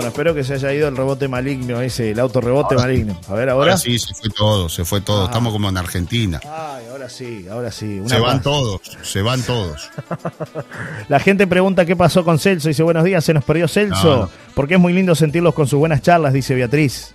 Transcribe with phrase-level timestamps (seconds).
[0.00, 3.20] Bueno, espero que se haya ido el rebote maligno ese, el auto rebote maligno.
[3.28, 3.72] A ver, ahora.
[3.72, 5.24] Ahora sí, se fue todo, se fue todo.
[5.24, 5.26] Ah.
[5.26, 6.40] Estamos como en Argentina.
[6.42, 8.00] Ay, ahora sí, ahora sí.
[8.00, 8.42] una Se van más.
[8.42, 9.90] todos, se van todos.
[11.08, 12.68] La gente pregunta qué pasó con Celso.
[12.68, 14.16] Dice, buenos días, se nos perdió Celso.
[14.16, 14.30] No, no.
[14.54, 17.12] Porque es muy lindo sentirlos con sus buenas charlas, dice Beatriz.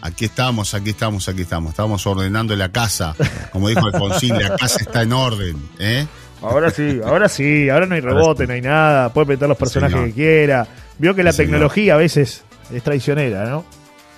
[0.00, 1.70] Aquí estamos, aquí estamos, aquí estamos.
[1.70, 3.14] Estamos ordenando la casa.
[3.52, 5.56] Como dijo Alfonsín, la casa está en orden.
[5.78, 6.08] ¿eh?
[6.42, 9.94] Ahora sí, ahora sí, ahora no hay rebote, no hay nada, puede meter los personajes
[9.94, 10.08] señor.
[10.08, 10.66] que quiera.
[11.00, 11.52] Vio que la Sí, señor.
[11.52, 13.64] tecnología a veces es traicionera, ¿no?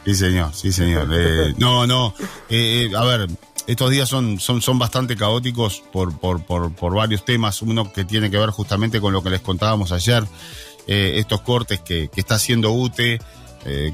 [0.05, 1.09] Sí, señor, sí, señor.
[1.15, 2.13] Eh, no, no.
[2.51, 3.29] eh, eh, a ver,
[3.69, 7.63] estos días son, son, son bastante caóticos por, por, por, por varios temas.
[7.63, 10.25] Uno que tiene que ver justamente con lo que les contábamos ayer,
[10.89, 13.21] eh, estos cortes que, que está haciendo UTE,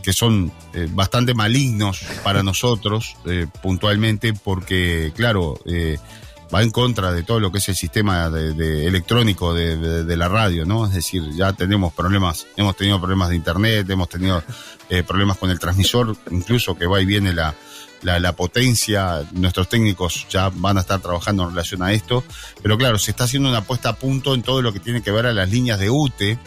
[0.03, 0.51] que son
[0.93, 3.17] bastante malignos para nosotros
[3.61, 5.99] puntualmente, porque, claro, eh,
[6.53, 10.87] va en contra de todo lo que es el sistema electrónico de, la radio, ¿no?
[10.87, 14.43] Es decir, ya tenemos problemas, hemos tenido problemas de internet, hemos tenido
[14.89, 17.55] eh, problemas con el transmisor, incluso que va y viene la,
[18.03, 22.25] la, la potencia, nuestros técnicos ya van a estar trabajando en relación a esto,
[22.63, 25.11] pero claro, se está haciendo una puesta a punto en todo lo que tiene que
[25.11, 26.39] ver a las líneas de UTE,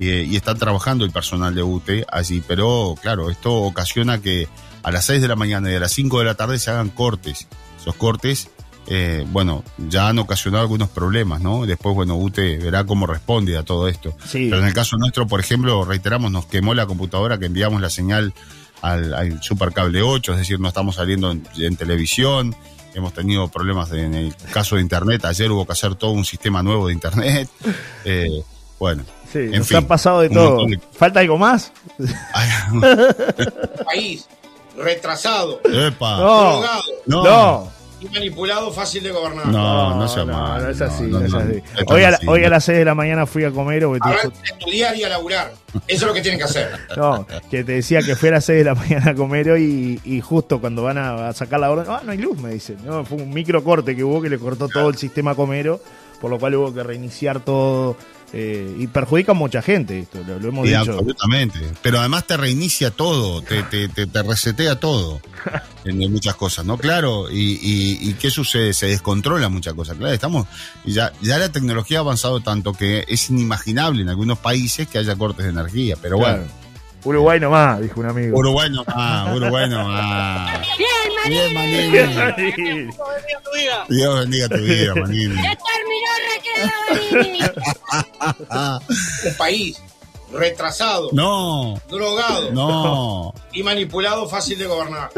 [0.00, 4.48] eh, y están trabajando el personal de UTE allí, pero claro, esto ocasiona que
[4.84, 6.90] a las 6 de la mañana y a las 5 de la tarde se hagan
[6.90, 7.48] cortes.
[7.80, 8.48] Esos cortes,
[8.90, 11.66] eh, bueno, ya han ocasionado algunos problemas, ¿no?
[11.66, 14.16] Después, bueno, UTE verá cómo responde a todo esto.
[14.26, 14.46] Sí.
[14.48, 17.90] Pero en el caso nuestro, por ejemplo, reiteramos, nos quemó la computadora que enviamos la
[17.90, 18.32] señal
[18.80, 22.54] al, al Supercable 8, es decir, no estamos saliendo en, en televisión,
[22.94, 26.24] hemos tenido problemas de- en el caso de Internet, ayer hubo que hacer todo un
[26.24, 27.48] sistema nuevo de Internet.
[28.04, 28.42] Eh,
[28.78, 30.64] bueno, Sí, en nos fin, ha pasado de todo.
[30.64, 31.72] de- ¿Falta algo más?
[33.84, 34.26] país
[34.76, 36.16] retrasado, ¡Epa!
[36.18, 37.24] No, drogado No.
[37.24, 37.77] no.
[38.00, 39.46] Y manipulado fácil de gobernar.
[39.46, 40.62] No, no sea no, mal.
[40.62, 41.62] no es así, no, no es así.
[41.86, 42.26] Hoy, no a, la- es así.
[42.28, 43.98] hoy a las 6 de la mañana fui a comer o que
[44.44, 45.52] estudiar y a laburar.
[45.72, 46.70] Eso es lo que tienen que hacer.
[46.96, 50.00] No, que te decía que fui a las 6 de la mañana a comer hoy
[50.04, 52.52] y, y justo cuando van a, a sacar la orden, ah, no hay luz, me
[52.52, 52.76] dicen.
[52.84, 55.80] No, fue un micro corte que hubo que le cortó todo el sistema comero,
[56.20, 57.96] por lo cual hubo que reiniciar todo.
[58.32, 60.80] Eh, y perjudica a mucha gente esto, lo, lo hemos Sí, dicho.
[60.92, 61.58] absolutamente.
[61.82, 65.20] Pero además te reinicia todo, te, te, te, te resetea todo
[65.84, 66.76] en, muchas cosas, ¿no?
[66.76, 68.74] Claro, y, y, y ¿qué sucede?
[68.74, 69.96] Se descontrola muchas cosas.
[69.96, 70.46] Claro, estamos,
[70.84, 75.16] ya, ya la tecnología ha avanzado tanto que es inimaginable en algunos países que haya
[75.16, 76.38] cortes de energía, pero Claro.
[76.38, 76.52] bueno.
[77.04, 78.36] Uruguay nomás, dijo un amigo.
[78.36, 80.60] Uruguay no más, Uruguay no más.
[81.28, 82.90] Bien, Manini.
[83.88, 85.34] Dios bendiga tu vida, Manini.
[89.26, 89.80] Un país
[90.30, 93.34] retrasado, No, drogado no.
[93.50, 95.08] y manipulado fácil de gobernar.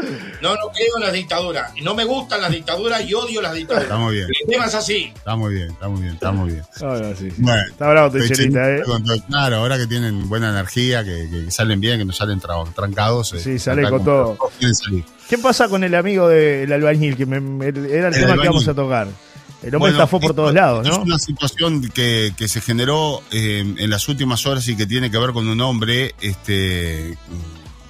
[0.41, 1.73] No, no creo en las dictaduras.
[1.81, 3.83] No me gustan las dictaduras y odio las dictaduras.
[3.83, 5.11] Está muy bien, El tema es así.
[5.13, 6.63] está muy bien, está muy bien, está muy bien.
[6.79, 7.35] No, no, sí, sí.
[7.39, 8.81] Bueno, Está bravo, ¿eh?
[9.27, 13.33] Claro, ahora que tienen buena energía, que, que salen bien, que no salen tra- trancados.
[13.33, 14.35] eh, Sí, sale con todo.
[14.35, 15.03] todos quieren salir.
[15.29, 17.17] ¿Qué pasa con el amigo del albañil?
[17.17, 19.07] Que me- me- era el, tema que íbamos a tocar.
[19.61, 20.91] El hombre Bueno, estafó por esto- todos lados, ¿no?
[20.93, 25.11] Es una situación que, que se generó eh, en las últimas horas y que tiene
[25.11, 27.15] que ver con un hombre este,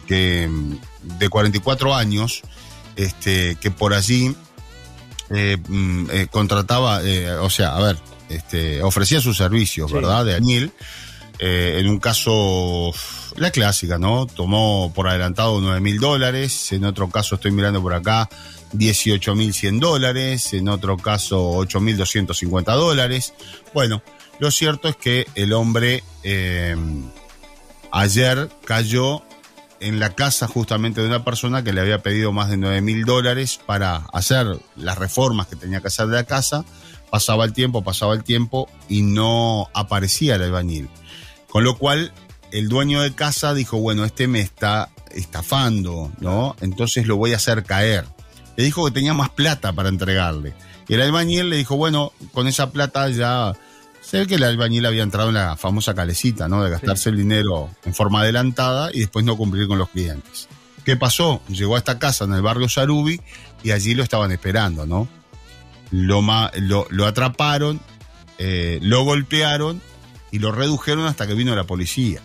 [0.05, 0.49] que,
[1.17, 2.41] de 44 años
[2.97, 4.35] este, que por allí
[5.29, 9.95] eh, mm, eh, contrataba, eh, o sea, a ver, este, ofrecía sus servicios, Sí.
[9.95, 10.25] ¿verdad?
[10.25, 10.71] De añil.
[11.39, 12.91] Eh, en un caso,
[13.37, 14.27] la clásica, ¿no?
[14.27, 16.71] Tomó por adelantado 9 mil dólares.
[16.73, 18.29] En otro caso, estoy mirando por acá,
[18.73, 20.53] 18 mil 100 dólares.
[20.53, 23.33] En otro caso, 8 mil 250 dólares.
[23.73, 24.01] Bueno,
[24.39, 26.75] lo cierto es que el hombre eh,
[27.91, 29.23] ayer cayó
[29.79, 33.03] en la casa justamente de una persona que le había pedido más de 9 mil
[33.03, 36.63] dólares para hacer las reformas que tenía que hacer de la casa.
[37.09, 40.87] Pasaba el tiempo, pasaba el tiempo y no aparecía el albañil.
[41.49, 42.13] Con lo cual,
[42.51, 46.55] el dueño de casa dijo, bueno, este me está estafando, ¿no?
[46.61, 48.05] Entonces lo voy a hacer caer.
[48.57, 50.53] Le dijo que tenía más plata para entregarle.
[50.87, 53.53] Y el albañil le dijo, bueno, con esa plata ya...
[54.01, 56.63] Se ve que el albañil había entrado en la famosa calecita, ¿no?
[56.63, 60.49] De gastarse el dinero en forma adelantada y después no cumplir con los clientes.
[60.83, 61.41] ¿Qué pasó?
[61.47, 63.21] Llegó a esta casa en el barrio Sarubi
[63.63, 65.07] y allí lo estaban esperando, ¿no?
[65.91, 67.79] Lo, ma- lo, lo atraparon,
[68.39, 69.81] eh, lo golpearon
[70.31, 72.21] y lo redujeron hasta que vino la policía.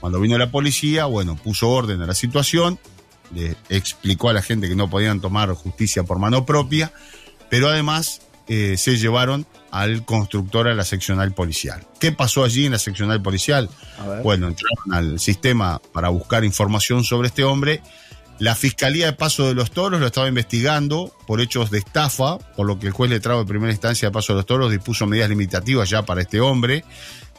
[0.00, 2.78] Cuando vino la policía, bueno, puso orden a la situación,
[3.34, 6.92] le explicó a la gente que no podían tomar justicia por mano propia,
[7.50, 11.86] pero además eh, se llevaron al constructor a la seccional policial.
[12.00, 13.68] ¿Qué pasó allí en la seccional policial?
[14.22, 17.82] Bueno, entraron al sistema para buscar información sobre este hombre.
[18.38, 22.66] La Fiscalía de Paso de los Toros lo estaba investigando por hechos de estafa, por
[22.66, 25.28] lo que el juez letrado de primera instancia de Paso de los Toros dispuso medidas
[25.28, 26.84] limitativas ya para este hombre.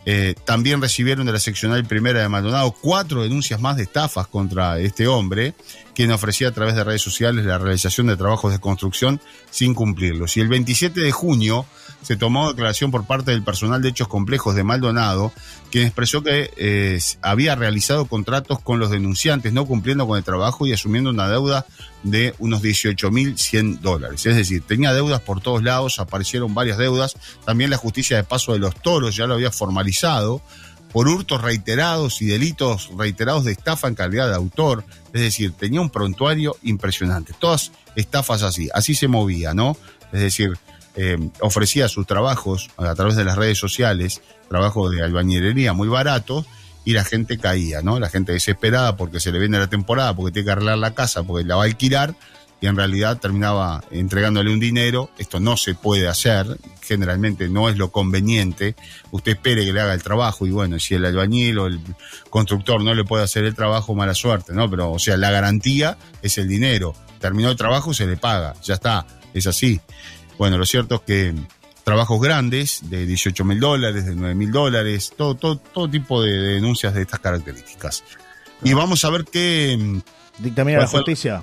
[0.05, 4.79] Eh, también recibieron de la seccional primera de Maldonado cuatro denuncias más de estafas contra
[4.79, 5.53] este hombre,
[5.99, 9.19] quien ofrecía a través de redes sociales la realización de trabajos de construcción
[9.51, 10.37] sin cumplirlos.
[10.37, 11.65] Y el 27 de junio
[12.03, 15.33] se tomó declaración por parte del personal de hechos complejos de Maldonado,
[15.69, 20.65] quien expresó que eh, había realizado contratos con los denunciantes, no cumpliendo con el trabajo
[20.65, 21.65] y asumiendo una deuda
[22.03, 24.25] de unos 18.100 dólares.
[24.25, 27.17] Es decir, tenía deudas por todos lados, aparecieron varias deudas.
[27.43, 30.41] También la justicia de paso de los toros ya lo había formalizado
[30.91, 34.83] por hurtos reiterados y delitos reiterados de estafa en calidad de autor.
[35.13, 37.33] Es decir, tenía un prontuario impresionante.
[37.37, 39.77] Todas estafas así, así se movía, ¿no?
[40.11, 40.57] Es decir,
[40.95, 46.45] eh, ofrecía sus trabajos a través de las redes sociales, trabajo de albañilería muy baratos,
[46.85, 47.99] y la gente caía, ¿no?
[47.99, 51.23] La gente desesperada porque se le viene la temporada, porque tiene que arreglar la casa,
[51.23, 52.15] porque la va a alquilar,
[52.61, 55.09] y en realidad terminaba entregándole un dinero.
[55.17, 58.75] Esto no se puede hacer, generalmente no es lo conveniente.
[59.11, 61.79] Usted espere que le haga el trabajo y bueno, si el albañil o el
[62.29, 64.69] constructor no le puede hacer el trabajo, mala suerte, ¿no?
[64.69, 66.93] Pero, o sea, la garantía es el dinero.
[67.19, 69.79] Terminó el trabajo, se le paga, ya está, es así.
[70.37, 71.35] Bueno, lo cierto es que
[71.83, 76.31] trabajos grandes de 18 mil dólares, de 9 mil dólares, todo, todo, todo tipo de
[76.31, 78.03] denuncias de estas características.
[78.63, 80.01] Y vamos a ver qué...
[80.37, 81.41] Dictamina la justicia.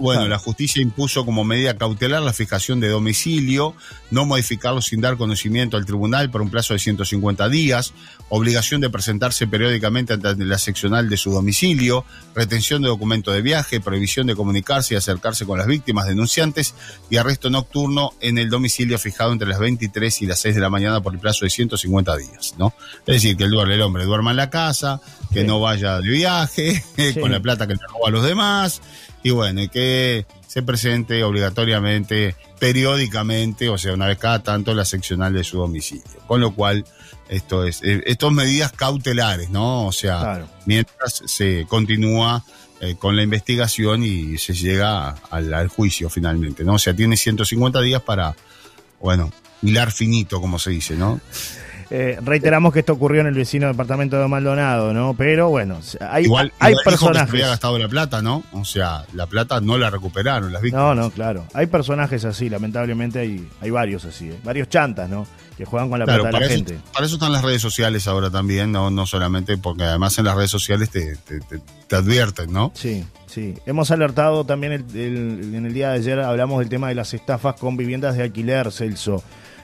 [0.00, 3.74] Bueno, la justicia impuso como medida cautelar la fijación de domicilio,
[4.10, 7.94] no modificarlo sin dar conocimiento al tribunal por un plazo de 150 días,
[8.28, 12.04] obligación de presentarse periódicamente ante la seccional de su domicilio,
[12.34, 16.74] retención de documento de viaje, prohibición de comunicarse y acercarse con las víctimas denunciantes
[17.10, 20.70] y arresto nocturno en el domicilio fijado entre las 23 y las 6 de la
[20.70, 22.74] mañana por el plazo de 150 días, ¿no?
[23.06, 25.00] Es decir, que el, el hombre duerma en la casa,
[25.32, 26.84] que no vaya de viaje,
[27.20, 28.80] con la plata que le roba a los demás,
[29.24, 34.84] y bueno, y que se presente obligatoriamente, periódicamente, o sea, una vez cada tanto, la
[34.84, 36.04] seccional de su domicilio.
[36.26, 36.84] Con lo cual,
[37.28, 39.86] esto es, eh, estas medidas cautelares, ¿no?
[39.86, 42.44] O sea, mientras se continúa
[42.80, 46.74] eh, con la investigación y se llega al, al, juicio finalmente, ¿no?
[46.74, 48.36] O sea, tiene 150 días para,
[49.00, 49.32] bueno,
[49.62, 51.18] hilar finito, como se dice, ¿no?
[51.90, 55.14] Eh, reiteramos que esto ocurrió en el vecino departamento de Maldonado, ¿no?
[55.14, 56.26] Pero bueno, hay,
[56.58, 57.22] hay personajes.
[57.24, 58.42] Que se había gastado la plata, ¿no?
[58.52, 60.96] O sea, la plata no la recuperaron las víctimas.
[60.96, 61.46] No, no, claro.
[61.52, 64.38] Hay personajes así, lamentablemente hay, hay varios así, ¿eh?
[64.44, 65.26] varios chantas, ¿no?
[65.56, 66.78] Que juegan con la plata de la gente.
[66.92, 70.34] Para eso están las redes sociales ahora también, no, no solamente porque además en las
[70.34, 72.72] redes sociales te, te, advierten, ¿no?
[72.74, 73.54] Sí, sí.
[73.66, 77.76] Hemos alertado también en el día de ayer, hablamos del tema de las estafas con
[77.76, 79.22] viviendas de alquiler, Celso.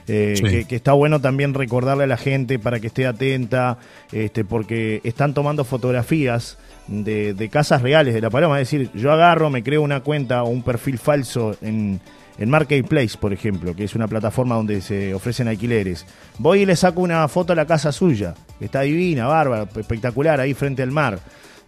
[0.09, 3.79] Eh, que, está bueno también recordarle a la gente para que esté atenta,
[4.13, 6.59] este, porque están tomando fotografías
[6.89, 8.61] de, casas reales de La Paloma.
[8.61, 12.01] Es decir, yo agarro, me creo una cuenta o un perfil falso en,
[12.39, 16.07] en Marketplace, por ejemplo, que es una plataforma donde se ofrecen alquileres.
[16.39, 20.41] Voy y le saco una foto a la casa suya, que está divina, bárbara, espectacular,
[20.41, 21.21] ahí frente al mar.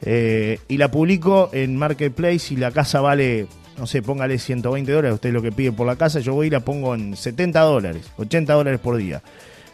[0.04, 3.46] Eh, y la publico en Marketplace y la casa vale
[3.78, 6.48] no sé, póngale 120 dólares, usted es lo que pide por la casa, yo voy
[6.48, 9.22] y la pongo en 70 dólares, 80 dólares por día.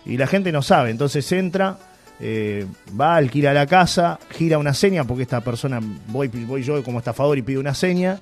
[0.05, 1.79] Y la gente no sabe, entonces entra,
[2.21, 2.67] eh,
[2.99, 7.39] va, alquila la casa, gira una seña, porque esta persona, voy, voy yo como estafador
[7.39, 8.21] y pido una seña.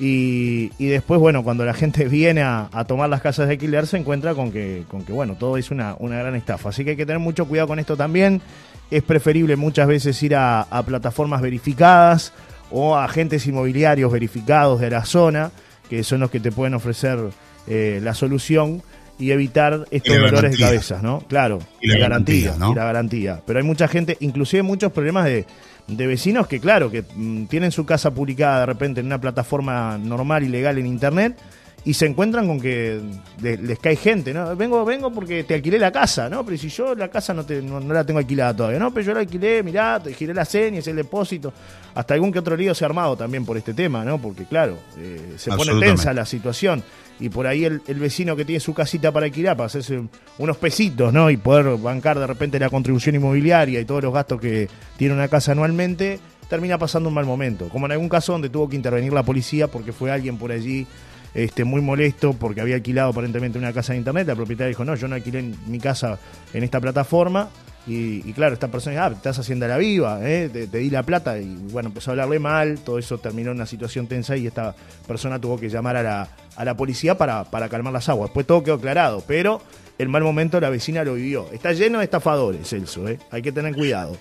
[0.00, 4.34] Y, después, bueno, cuando la gente viene a, tomar las casas de alquiler, se encuentra
[4.34, 6.70] con que, con que bueno, todo es una, una, gran estafa.
[6.70, 8.42] Así que hay que tener mucho cuidado con esto también.
[8.90, 12.32] Es preferible muchas veces ir a plataformas verificadas
[12.72, 15.50] o agentes inmobiliarios verificados de la zona,
[15.88, 17.18] que son los que te pueden ofrecer
[17.66, 18.82] eh, la solución
[19.18, 21.20] y evitar estos dolores de cabeza, ¿no?
[21.28, 22.72] Claro, y la, garantía, ¿no?
[22.72, 23.40] y la garantía.
[23.46, 25.46] Pero hay mucha gente, inclusive muchos problemas de,
[25.86, 29.98] de vecinos que, claro, que mm, tienen su casa publicada de repente en una plataforma
[29.98, 31.36] normal y legal en internet
[31.84, 33.00] y se encuentran con que
[33.40, 34.54] les cae gente, ¿no?
[34.54, 36.44] Vengo, vengo porque te alquilé la casa, ¿no?
[36.44, 38.94] Pero si yo la casa no, te, no, la tengo alquilada todavía, ¿no?
[38.94, 41.52] Pero yo la alquilé, mirá, te giré la seña, es el depósito.
[41.94, 44.18] Hasta algún que otro lío se ha armado también por este tema, ¿no?
[44.18, 46.84] Porque claro, eh, se pone tensa la situación.
[47.18, 50.02] Y por ahí el, el, vecino que tiene su casita para alquilar, para hacerse
[50.38, 51.30] unos pesitos, ¿no?
[51.30, 55.28] Y poder bancar de repente la contribución inmobiliaria y todos los gastos que tiene una
[55.28, 57.68] casa anualmente, termina pasando un mal momento.
[57.68, 60.86] Como en algún caso donde tuvo que intervenir la policía porque fue alguien por allí
[61.34, 64.26] este, muy molesto porque había alquilado aparentemente una casa de internet.
[64.26, 66.18] La propietaria dijo, no, yo no alquilé mi casa
[66.52, 67.50] en esta plataforma.
[67.84, 70.48] Y, claro, esta persona ah, estás haciendo la viva, ¿eh?
[70.48, 71.38] te, di la plata.
[71.38, 74.74] Y bueno, empezó a hablarle mal, todo eso terminó en una situación tensa y esta
[75.08, 78.28] persona tuvo que llamar a la, a la policía para, para calmar las aguas.
[78.28, 79.60] Después todo quedó aclarado, pero
[79.98, 81.46] el mal momento la vecina lo vivió.
[81.52, 83.18] Está lleno de estafadores, Celso, ¿eh?
[83.32, 84.16] hay que tener cuidado.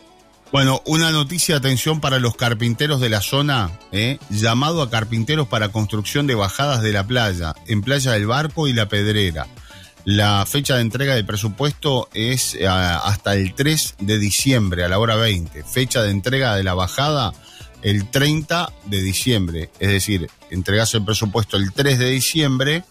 [0.52, 4.20] Bueno, una noticia de atención para los carpinteros de la zona, ¿eh?
[4.30, 8.74] llamado a carpinteros para construcción de bajadas de la playa, en Playa del Barco y
[8.74, 9.48] La Pedrera.
[10.04, 15.00] La fecha de entrega del presupuesto es eh, hasta el 3 de diciembre a la
[15.00, 15.64] hora 20.
[15.64, 17.32] Fecha de entrega de la bajada
[17.82, 19.70] el 30 de diciembre.
[19.80, 22.84] Es decir, entregás el presupuesto el 3 de diciembre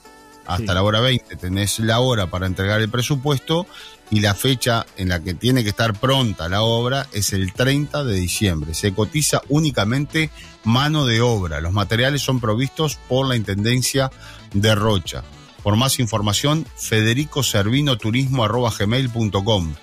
[0.47, 1.37] hasta la hora 20.
[1.37, 3.67] Tenés la hora para entregar el presupuesto
[4.11, 8.03] y la fecha en la que tiene que estar pronta la obra es el 30
[8.05, 8.75] de diciembre.
[8.75, 10.31] Se cotiza únicamente
[10.65, 11.61] mano de obra.
[11.61, 14.11] Los materiales son provistos por la Intendencia
[14.53, 15.23] de Rocha.
[15.63, 19.75] Por más información, federicoservinoturismo.com.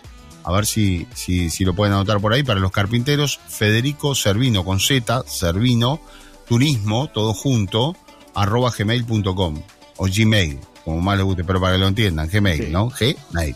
[0.43, 3.39] A ver si, si, si, lo pueden anotar por ahí para los carpinteros.
[3.47, 6.01] Federico Servino con Z, Servino,
[6.47, 7.95] turismo, todo junto,
[8.33, 9.61] arroba gmail.com
[9.97, 12.89] o Gmail, como más les guste, pero para que lo entiendan, Gmail, ¿no?
[12.89, 13.55] Gmail.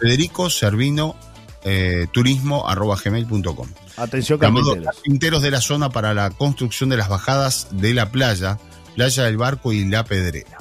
[0.00, 1.16] Federico Servino,
[1.64, 3.68] eh, turismo, arroba gmail.com.
[3.96, 4.84] Atención, carpinteros.
[4.84, 8.58] carpinteros de la zona para la construcción de las bajadas de la playa,
[8.94, 10.58] Playa del Barco y La Pedrera.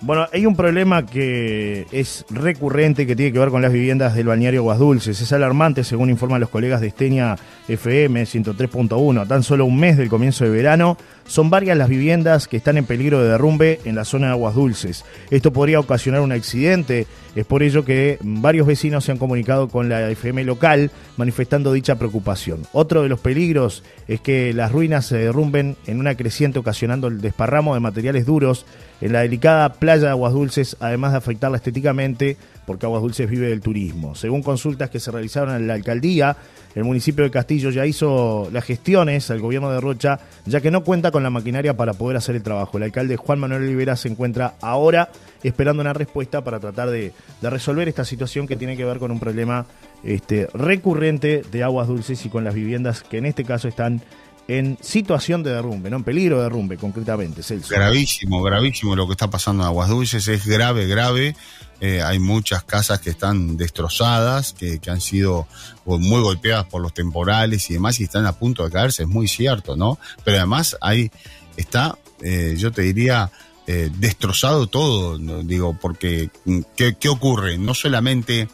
[0.00, 4.28] Bueno, hay un problema que es recurrente que tiene que ver con las viviendas del
[4.28, 5.20] balneario Aguas Dulces.
[5.20, 7.34] Es alarmante, según informan los colegas de Esteña
[7.66, 9.26] FM 103.1.
[9.26, 12.84] Tan solo un mes del comienzo de verano, son varias las viviendas que están en
[12.84, 15.04] peligro de derrumbe en la zona de Aguas Dulces.
[15.32, 17.08] Esto podría ocasionar un accidente.
[17.34, 21.96] Es por ello que varios vecinos se han comunicado con la FM local manifestando dicha
[21.96, 22.62] preocupación.
[22.72, 27.20] Otro de los peligros es que las ruinas se derrumben en una creciente ocasionando el
[27.20, 28.64] desparramo de materiales duros
[29.00, 32.36] en la delicada playa de Aguas Dulces, además de afectarla estéticamente,
[32.66, 34.14] porque Aguas Dulces vive del turismo.
[34.14, 36.36] Según consultas que se realizaron en la alcaldía,
[36.74, 40.84] el municipio de Castillo ya hizo las gestiones al gobierno de Rocha, ya que no
[40.84, 42.76] cuenta con la maquinaria para poder hacer el trabajo.
[42.76, 45.10] El alcalde Juan Manuel Olivera se encuentra ahora
[45.42, 47.12] esperando una respuesta para tratar de,
[47.42, 49.66] resolver esta situación que tiene que ver con un problema
[50.04, 54.02] este, recurrente de aguas dulces y con las viviendas que en este caso están
[54.48, 57.68] en situación de derrumbe, no en peligro de derrumbe concretamente, Celso.
[57.68, 61.36] Gravísimo, gravísimo lo que está pasando en Aguas Dulces, es grave, grave.
[61.82, 65.46] Eh, hay muchas casas que están destrozadas, que, han sido
[65.84, 69.28] muy golpeadas por los temporales y demás y están a punto de caerse, es muy
[69.28, 69.98] cierto, ¿no?
[70.24, 71.10] Pero además ahí
[71.58, 73.30] está, eh, yo te diría,
[73.66, 77.58] eh, destrozado todo, digo, porque mm, ¿qué, ocurre?
[77.58, 78.48] No solamente...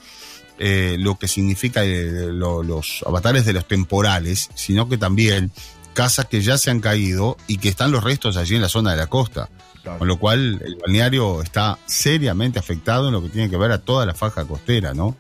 [0.57, 5.51] lo que significa los avatares de los temporales, sino que también
[5.95, 8.91] casas que ya se han caído y que están los restos allí en la zona
[8.91, 9.49] de la costa.
[9.99, 13.79] Con lo cual el balneario está seriamente afectado en lo que tiene que ver a
[13.79, 15.15] toda la faja costera, ¿no?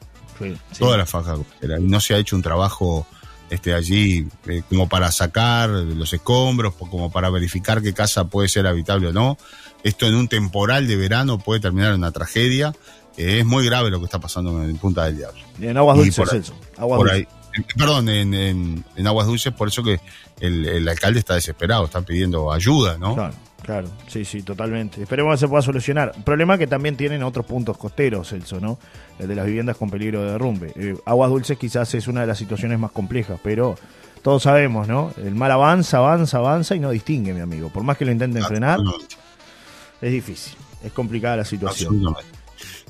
[0.78, 1.78] Toda la faja costera.
[1.78, 3.06] Y no se ha hecho un trabajo
[3.50, 8.66] este, allí eh, como para sacar los escombros, como para verificar qué casa puede ser
[8.66, 9.36] habitable o no.
[9.82, 12.72] Esto en un temporal de verano puede terminar en una tragedia.
[13.16, 15.40] es muy grave lo que está pasando en Punta del Diablo.
[15.60, 17.28] en Aguas Dulces, por ahí,
[17.76, 20.00] perdón, en, Aguas Dulces, por eso que
[20.40, 23.14] el, alcalde está desesperado, está pidiendo ayuda, ¿no?
[23.14, 25.02] Claro, claro, sí, sí, totalmente.
[25.02, 26.12] Esperemos que se pueda solucionar.
[26.24, 28.78] Problema que también tienen otros puntos costeros, Celso, ¿no?
[29.18, 30.72] El de las viviendas con peligro de derrumbe.
[30.76, 33.76] Eh, Aguas Dulces quizás es una de las situaciones más complejas, pero
[34.22, 35.12] todos sabemos, ¿no?
[35.16, 37.68] El mal avanza, avanza, avanza y no distingue, mi amigo.
[37.68, 38.80] Por más que lo intenten frenar,
[40.00, 42.02] es difícil, es complicada la situación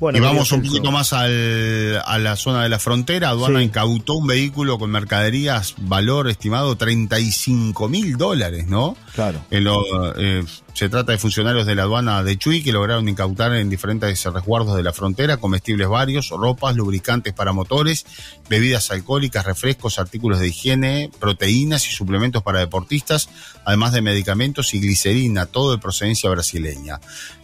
[0.00, 3.30] y vamos un poquito más a la zona de la frontera.
[3.30, 8.96] Aduana incautó un vehículo con mercaderías, valor estimado 35 mil dólares, ¿no?
[9.14, 9.40] Claro.
[9.50, 14.24] Eh, se trata de funcionarios de la aduana de Chuy que lograron incautar en diferentes
[14.24, 18.04] resguardos de la frontera comestibles varios, ropas, lubricantes para motores,
[18.48, 23.28] bebidas alcohólicas, refrescos, artículos de higiene, proteínas y suplementos para deportistas,
[23.64, 27.00] además de medicamentos y glicerina, todo de procedencia brasileña.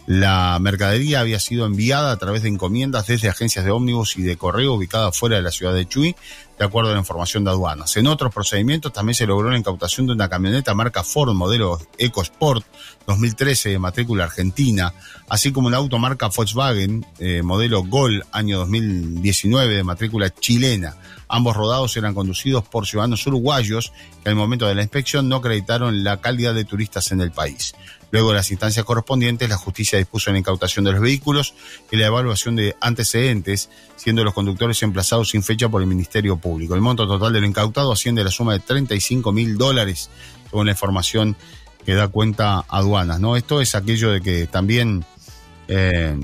[0.07, 4.35] La mercadería había sido enviada a través de encomiendas desde agencias de ómnibus y de
[4.35, 6.15] correo ubicadas fuera de la ciudad de Chuy
[6.57, 7.97] de acuerdo a la información de aduanas.
[7.97, 12.65] En otros procedimientos también se logró la incautación de una camioneta marca Ford modelo EcoSport
[13.07, 14.93] 2013 de matrícula argentina,
[15.27, 20.95] así como una auto marca Volkswagen eh, modelo Gol año 2019 de matrícula chilena.
[21.27, 23.93] Ambos rodados eran conducidos por ciudadanos uruguayos
[24.23, 27.73] que al momento de la inspección no acreditaron la calidad de turistas en el país.
[28.11, 31.53] Luego de las instancias correspondientes, la justicia dispuso la incautación de los vehículos
[31.89, 36.75] y la evaluación de antecedentes, siendo los conductores emplazados sin fecha por el Ministerio Público.
[36.75, 40.09] El monto total de lo incautado asciende a la suma de 35 mil dólares,
[40.49, 41.37] según la información
[41.85, 43.19] que da cuenta aduanas.
[43.19, 43.37] ¿no?
[43.37, 45.05] Esto es aquello de que también
[45.67, 46.17] eh,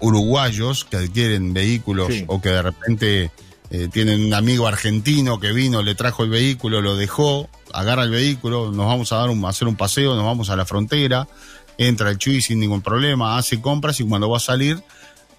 [0.00, 3.30] uruguayos que adquieren vehículos o que de repente
[3.74, 8.10] eh, tienen un amigo argentino que vino, le trajo el vehículo, lo dejó, agarra el
[8.10, 11.26] vehículo, nos vamos a dar un, hacer un paseo, nos vamos a la frontera,
[11.78, 14.82] entra el Chuy sin ningún problema, hace compras y cuando va a salir,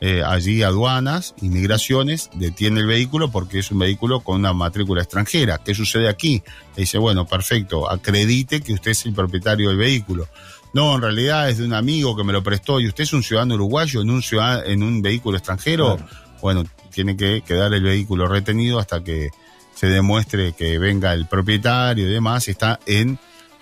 [0.01, 5.59] eh, allí aduanas, inmigraciones, detiene el vehículo porque es un vehículo con una matrícula extranjera.
[5.63, 6.41] ¿Qué sucede aquí?
[6.75, 10.27] Le dice, bueno, perfecto, acredite que usted es el propietario del vehículo.
[10.73, 13.21] no, en realidad es de un amigo que me lo prestó y usted es un
[13.21, 15.99] ciudadano uruguayo en un, ciudad, en un vehículo extranjero,
[16.43, 19.29] bueno, tiene que quedar el vehículo retenido hasta que
[19.73, 23.17] se demuestre que venga el propietario y demás, está en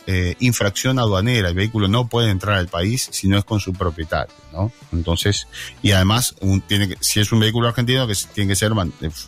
[0.07, 1.49] eh, infracción aduanera.
[1.49, 4.71] El vehículo no puede entrar al país si no es con su propietario, ¿no?
[4.91, 5.47] Entonces,
[5.83, 6.33] y además,
[6.65, 8.71] tiene que, si es un vehículo argentino, que tiene que ser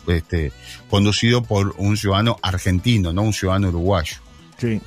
[0.08, 0.52] este,
[0.90, 4.16] conducido por un ciudadano argentino, no un ciudadano uruguayo.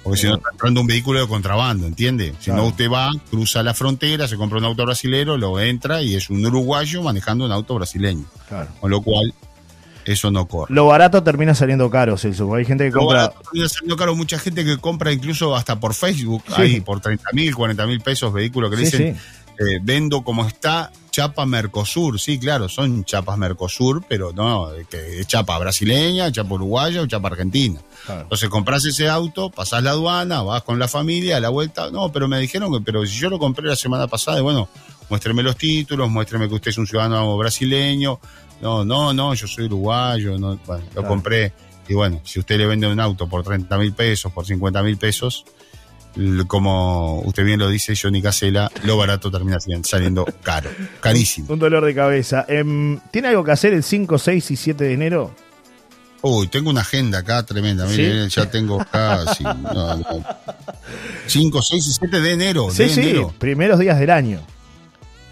[0.03, 2.33] Porque si no está entrando un vehículo de contrabando, ¿entiende?
[2.39, 6.15] Si no, usted va, cruza la frontera, se compra un auto brasilero, lo entra y
[6.15, 8.25] es un uruguayo manejando un auto brasileño.
[8.79, 9.33] Con lo cual,
[10.05, 10.73] eso no corre.
[10.73, 12.53] Lo barato termina saliendo caro, Celso.
[12.55, 13.17] Hay gente que Lo compra.
[13.23, 14.15] Barato termina saliendo caro.
[14.15, 18.31] Mucha gente que compra incluso hasta por Facebook, ahí por 30 mil, 40 mil pesos
[18.31, 19.17] vehículos que dicen.
[19.59, 25.57] Eh, vendo como está chapa Mercosur, sí, claro, son chapas Mercosur, pero no, es chapa
[25.57, 27.81] brasileña, chapa uruguaya o chapa argentina.
[28.07, 32.11] Entonces compras ese auto, pasás la aduana, vas con la familia, a la vuelta, no,
[32.11, 34.69] pero me dijeron que, pero si yo lo compré la semana pasada, bueno,
[35.09, 38.19] muéstreme los títulos, muéstreme que usted es un ciudadano brasileño,
[38.61, 41.51] no, no, no, yo soy uruguayo, no, bueno, lo compré.
[41.87, 44.97] Y bueno, si usted le vende un auto por 30 mil pesos, por 50 mil
[44.97, 45.45] pesos,
[46.47, 50.69] como usted bien lo dice, Johnny Casela, lo barato termina saliendo caro,
[50.99, 51.53] carísimo.
[51.53, 52.45] Un dolor de cabeza.
[52.47, 55.35] Em, ¿Tiene algo que hacer el 5, 6 y 7 de enero?
[56.21, 57.85] Uy, tengo una agenda acá tremenda.
[57.85, 59.43] Mire, ya tengo casi.
[61.27, 62.69] 5, 6 y 7 de enero.
[62.71, 64.41] Sí, sí, primeros días del año.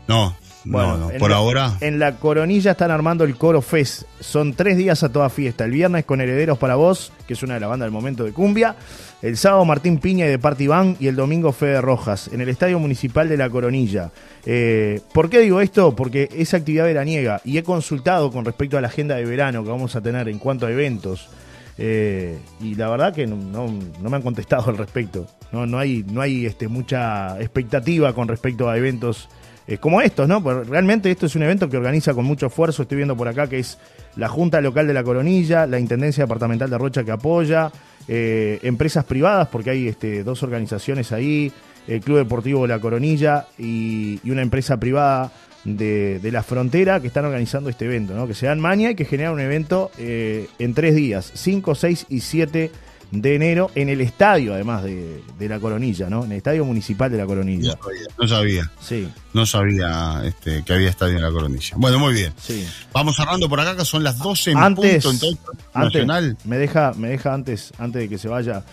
[0.08, 1.78] No, bueno, no, por ahora.
[1.80, 4.04] En la coronilla están armando el Coro Fest.
[4.20, 5.66] Son tres días a toda fiesta.
[5.66, 8.32] El viernes con Herederos para Vos, que es una de las bandas del momento de
[8.32, 8.76] Cumbia.
[9.22, 10.68] El sábado Martín Piña y de Party.
[11.00, 14.12] Y el domingo Fede Rojas, en el Estadio Municipal de la Coronilla.
[14.46, 15.96] Eh, ¿Por qué digo esto?
[15.96, 17.42] Porque es actividad veraniega.
[17.46, 20.40] Y he consultado con respecto a la agenda de verano que vamos a tener en
[20.40, 21.30] cuanto a eventos.
[21.78, 25.28] Eh, y la verdad que no, me han contestado al respecto.
[25.52, 29.30] No, no hay, no hay este, mucha expectativa con respecto a eventos
[29.68, 30.44] eh, como estos, ¿no?
[30.44, 33.48] Porque realmente esto es un evento que organiza con mucho esfuerzo, estoy viendo por acá
[33.48, 33.80] que es
[34.16, 37.72] la Junta Local de la Coronilla, la Intendencia Departamental de Rocha que apoya,
[38.08, 41.52] eh, empresas privadas, porque hay este, dos organizaciones ahí,
[41.88, 45.32] el Club Deportivo de la Coronilla y, una empresa privada
[45.64, 48.28] de, la frontera que están organizando este evento, ¿no?
[48.28, 52.06] Que se dan maña y que genera un evento eh, en tres días, 5, 6
[52.10, 52.72] y 7
[53.12, 56.26] de enero en el estadio, además de, la Coronilla, ¿no?
[56.26, 57.78] En el estadio municipal de la Coronilla.
[58.20, 58.72] No sabía.
[58.82, 59.08] Sí.
[59.34, 61.76] No sabía este, que había estadio en la Coronilla.
[61.78, 62.34] Bueno, muy bien.
[62.38, 62.68] Sí.
[62.94, 65.28] Vamos cerrando por acá, que son las 12 en antes, punto
[65.74, 66.38] Nacional.
[66.46, 68.64] Me deja, me deja antes, antes de que se vaya.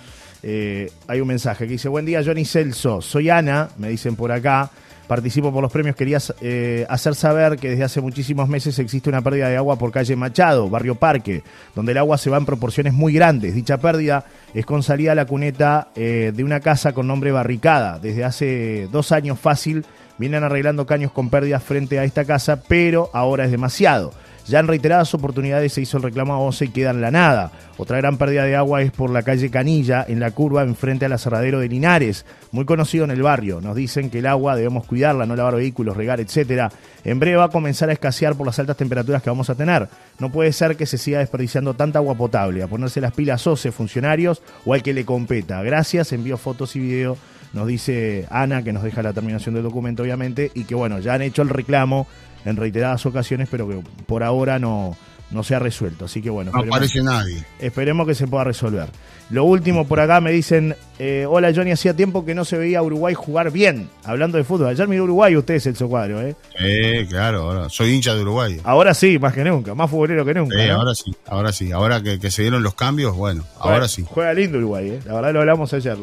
[0.42, 3.01] Eh, hay un mensaje que dice: Buen día, Johnny Celso.
[3.01, 4.71] Soy Ana, me dicen por acá
[5.12, 9.20] participo por los premios, quería eh, hacer saber que desde hace muchísimos meses existe una
[9.20, 11.42] pérdida de agua por calle Machado, barrio Parque,
[11.75, 13.55] donde el agua se va en proporciones muy grandes.
[13.55, 17.98] Dicha pérdida es con salida a la cuneta eh, de una casa con nombre Barricada.
[17.98, 19.85] Desde hace dos años fácil
[20.16, 24.14] vienen arreglando caños con pérdidas frente a esta casa, pero ahora es demasiado.
[24.46, 27.52] Ya en reiteradas oportunidades se hizo el reclamo a OCE y queda en la nada.
[27.76, 31.12] Otra gran pérdida de agua es por la calle Canilla, en la curva enfrente al
[31.12, 33.61] aserradero de Linares, muy conocido en el barrio.
[33.61, 36.72] Nos dicen que el agua debemos cuidarla, no lavar vehículos, regar, etcétera.
[37.05, 39.88] En breve va a comenzar a escasear por las altas temperaturas que vamos a tener.
[40.18, 42.62] No puede ser que se siga desperdiciando tanta agua potable.
[42.62, 45.62] A ponerse las pilas OCE, funcionarios o al que le competa.
[45.62, 47.16] Gracias, envío fotos y video
[47.52, 51.14] nos dice Ana, que nos deja la terminación del documento, obviamente, y que bueno, ya
[51.14, 52.07] han hecho el reclamo
[52.44, 54.96] en reiteradas ocasiones, pero que por ahora no,
[55.33, 56.05] no se ha resuelto.
[56.05, 56.52] Así que bueno.
[56.52, 57.44] No aparece nadie.
[57.59, 58.88] Esperemos que se pueda resolver.
[59.31, 62.81] Lo último por acá me dicen, eh, hola Johnny, hacía tiempo que no se veía
[62.81, 64.68] a Uruguay jugar bien, hablando de fútbol.
[64.68, 66.37] Ayer miró Uruguay usted es el Cuadro, ¿eh?
[66.59, 68.61] Eh, claro, soy hincha de Uruguay.
[68.62, 70.57] Ahora sí, más que nunca, más futbolero que nunca.
[70.74, 71.72] ahora sí, ahora sí.
[71.72, 74.05] Ahora que, se dieron los cambios, bueno, ahora sí.
[74.07, 75.00] Juega lindo Uruguay, ¿eh?
[75.07, 75.96] La verdad lo hablamos ayer.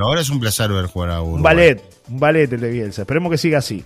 [0.00, 1.36] Ahora es un placer ver jugar a Uruguay.
[1.36, 3.02] Un ballet, un ballet el de Bielsa.
[3.02, 3.84] Esperemos que siga así.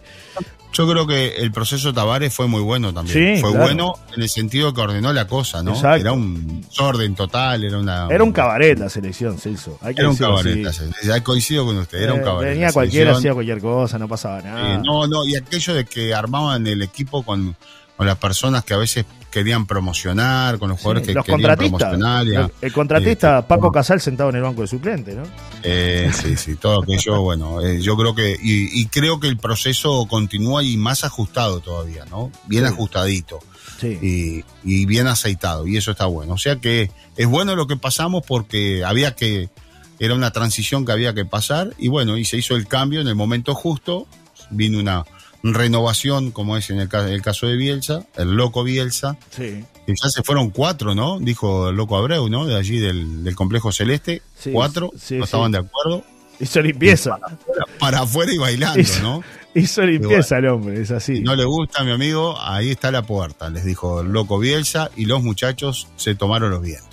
[0.72, 3.40] Yo creo que el proceso Tavares fue muy bueno también.
[3.40, 5.74] fue bueno en el sentido que ordenó la cosa, ¿no?
[5.94, 8.08] Era un orden total, era una.
[8.10, 9.78] Era un cabaret la selección, Celso.
[9.82, 10.66] era un cabaret.
[11.02, 12.50] Ya coincido con usted, era un eh, cabaret.
[12.50, 14.78] Venía cualquiera, hacía cualquier cosa, no pasaba nada.
[14.78, 17.56] no, no, y aquello de que armaban el equipo con,
[17.98, 22.26] con las personas que a veces querían promocionar, con los jugadores que querían promocionar.
[22.60, 25.24] el, contratista Paco Casal sentado en el banco de suplente, ¿no?
[25.64, 30.06] Eh, sí, sí, todo aquello, bueno, eh, yo creo que, y, creo que el proceso
[30.08, 32.30] continúa y más ajustado todavía, ¿no?
[32.46, 33.40] Bien ajustadito.
[33.82, 36.34] Y, y, bien aceitado, y eso está bueno.
[36.34, 39.50] O sea que es bueno lo que pasamos porque había que,
[39.98, 43.08] era una transición que había que pasar, y bueno, y se hizo el cambio en
[43.08, 44.06] el momento justo,
[44.50, 45.04] vino una
[45.42, 49.16] renovación, como es en el, el caso de Bielsa, el loco Bielsa.
[49.30, 49.64] Sí.
[49.86, 51.18] Ya se fueron cuatro, ¿no?
[51.18, 52.46] Dijo el loco Abreu, ¿no?
[52.46, 54.22] De allí del, complejo celeste.
[54.52, 56.04] cuatro, no estaban de acuerdo.
[56.40, 57.18] Hizo limpieza.
[57.80, 59.22] Para afuera y bailando, Hizo- ¿no?
[59.54, 61.16] Hizo limpieza el hombre, es así.
[61.16, 64.90] Si no le gusta, mi amigo, ahí está la puerta, les dijo el loco Bielsa,
[64.94, 66.88] y los muchachos se tomaron los vientos.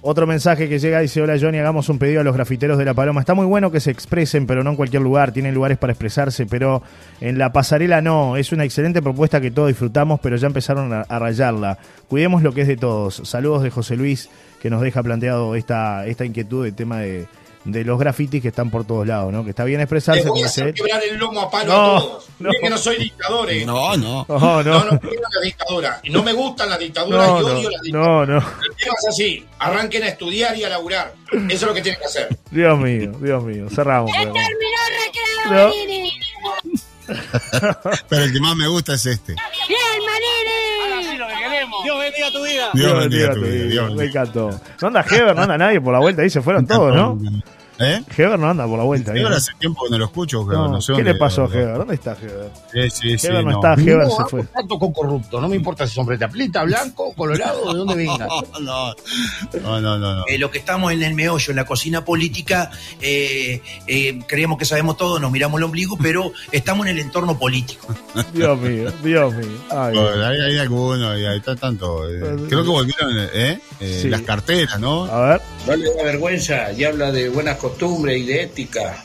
[0.00, 2.94] Otro mensaje que llega dice, hola Johnny, hagamos un pedido a los grafiteros de La
[2.94, 3.20] Paloma.
[3.20, 5.32] Está muy bueno que se expresen, pero no en cualquier lugar.
[5.32, 6.82] Tienen lugares para expresarse, pero
[7.20, 8.36] en la pasarela no.
[8.36, 11.78] Es una excelente propuesta que todos disfrutamos, pero ya empezaron a, rayarla.
[12.06, 13.22] Cuidemos lo que es de todos.
[13.24, 14.30] Saludos de José Luis,
[14.62, 17.26] que nos deja planteado esta, esta inquietud del tema de,
[17.64, 19.44] de los grafitis que están por todos lados, ¿no?
[19.44, 21.96] Que está bien expresarse, Les voy como a hacer quebrar el lomo a palo No,
[21.96, 22.26] a todos.
[22.38, 22.50] no.
[22.62, 23.64] Que no soy dictador, eh.
[23.66, 24.26] No, no.
[24.28, 26.00] No, no, no quiero las dictaduras.
[26.02, 28.28] Y no me gustan las dictaduras no, y no, odio las dictaduras.
[28.28, 28.38] no, no.
[28.38, 29.46] El tema es así.
[29.58, 31.14] Arranquen a estudiar y a laburar.
[31.32, 32.28] Eso es lo que tienen que hacer.
[32.50, 33.66] Dios mío, Dios mío.
[33.74, 34.10] Cerramos.
[34.12, 35.68] ¡Se pero- terminó el No.
[35.68, 36.88] recreo!
[38.08, 39.34] Pero el que más me gusta es este.
[39.68, 39.77] ¡Bien!
[41.88, 42.70] Dios bendiga tu vida.
[42.74, 44.60] Dios bendiga tu bendiga vida, Dios Me encantó.
[44.82, 47.18] No anda Heber, no anda nadie por la vuelta ahí, se fueron todos, ¿no?
[47.80, 48.02] ¿Eh?
[48.16, 49.28] Heber no anda por la vuelta ¿no?
[49.28, 51.46] hace tiempo que no lo escucho, pero No, no, sé ¿Qué dónde- le pasó a
[51.46, 51.78] Heber?
[51.78, 52.50] ¿Dónde está Heber?
[52.72, 53.56] Sí, sí, sí, Heber no, no.
[53.58, 54.42] está, Heber No se fue.
[54.44, 58.26] trato con corrupto, no me importa si son pretaplita, blanco, colorado, de dónde venga.
[58.60, 58.94] No,
[59.60, 60.24] no, no, no, no.
[60.28, 64.64] Eh, lo que estamos en el meollo, en la cocina política, eh, eh, creemos que
[64.64, 67.94] sabemos todo, nos miramos el ombligo, pero estamos en el entorno político.
[68.34, 69.46] Dios mío, Dios mío.
[69.70, 72.08] Ay, Hay, hay algunos, hay, hay tanto.
[72.10, 74.08] eh, creo que volvieron eh, eh, Sí.
[74.08, 75.04] las carteras, ¿no?
[75.04, 75.40] a ver.
[75.66, 79.04] No le da vergüenza y habla de buenas costumbres y de ética.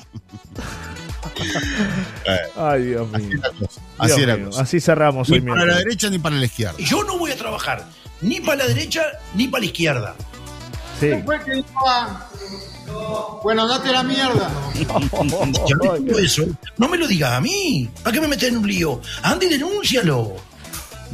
[2.57, 3.37] Ay, Dios así mío.
[3.39, 3.81] era la cosa.
[3.81, 4.45] Dios Así era mío.
[4.47, 4.61] cosa.
[4.61, 6.75] Así cerramos Ni hoy para la derecha ni para la izquierda.
[6.79, 7.85] Yo no voy a trabajar
[8.21, 9.01] ni para la derecha
[9.35, 10.15] ni para la izquierda.
[10.99, 11.11] Sí.
[13.43, 14.49] Bueno, date la mierda.
[15.67, 16.43] Yo no digo eso.
[16.77, 17.89] No me lo digas a mí.
[18.03, 19.01] ¿Para qué me metes en un lío?
[19.23, 20.35] Ande y denúncialo.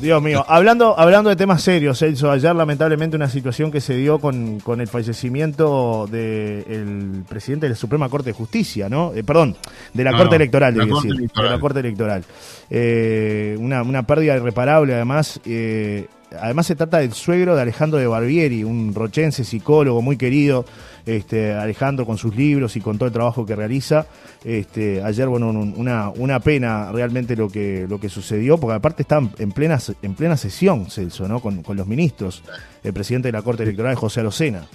[0.02, 4.20] Dios mío, hablando, hablando de temas serios, Celso, ayer lamentablemente una situación que se dio
[4.20, 9.14] con, con el fallecimiento del presidente de la Suprema Corte de Justicia, ¿no?
[9.14, 9.56] Eh, perdón,
[9.94, 11.50] de la No, Corte Electoral, la debí Corte decir, Electoral.
[11.50, 12.24] de la Corte Electoral.
[12.70, 15.40] Eh, una, una pérdida irreparable, además.
[15.46, 16.08] eh,
[16.40, 20.66] además se trata del suegro de Alejandro de Barbieri, un rochense psicólogo muy querido,
[21.06, 24.06] este, Alejandro con sus libros y con todo el trabajo que realiza.
[24.44, 29.02] Este, ayer, bueno, un- una, una pena realmente lo que, lo que sucedió, porque aparte
[29.04, 31.40] estaban en plena, en plena sesión, Celso, ¿no?
[31.40, 32.44] Con, con los ministros,
[32.84, 34.68] el presidente de la Corte Electoral, José Arocena.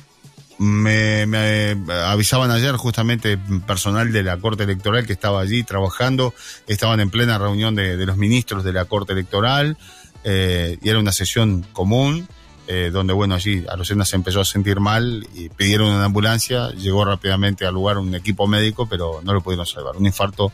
[0.56, 3.36] Me, me avisaban ayer justamente
[3.66, 6.32] personal de la Corte Electoral que estaba allí trabajando,
[6.68, 9.76] estaban en plena reunión de, de los ministros de la Corte Electoral
[10.24, 12.26] eh, y era una sesión común
[12.66, 17.04] eh, donde, bueno, allí Arocena se empezó a sentir mal y pidieron una ambulancia, llegó
[17.04, 19.96] rápidamente al lugar un equipo médico, pero no lo pudieron salvar.
[19.96, 20.50] Un infarto,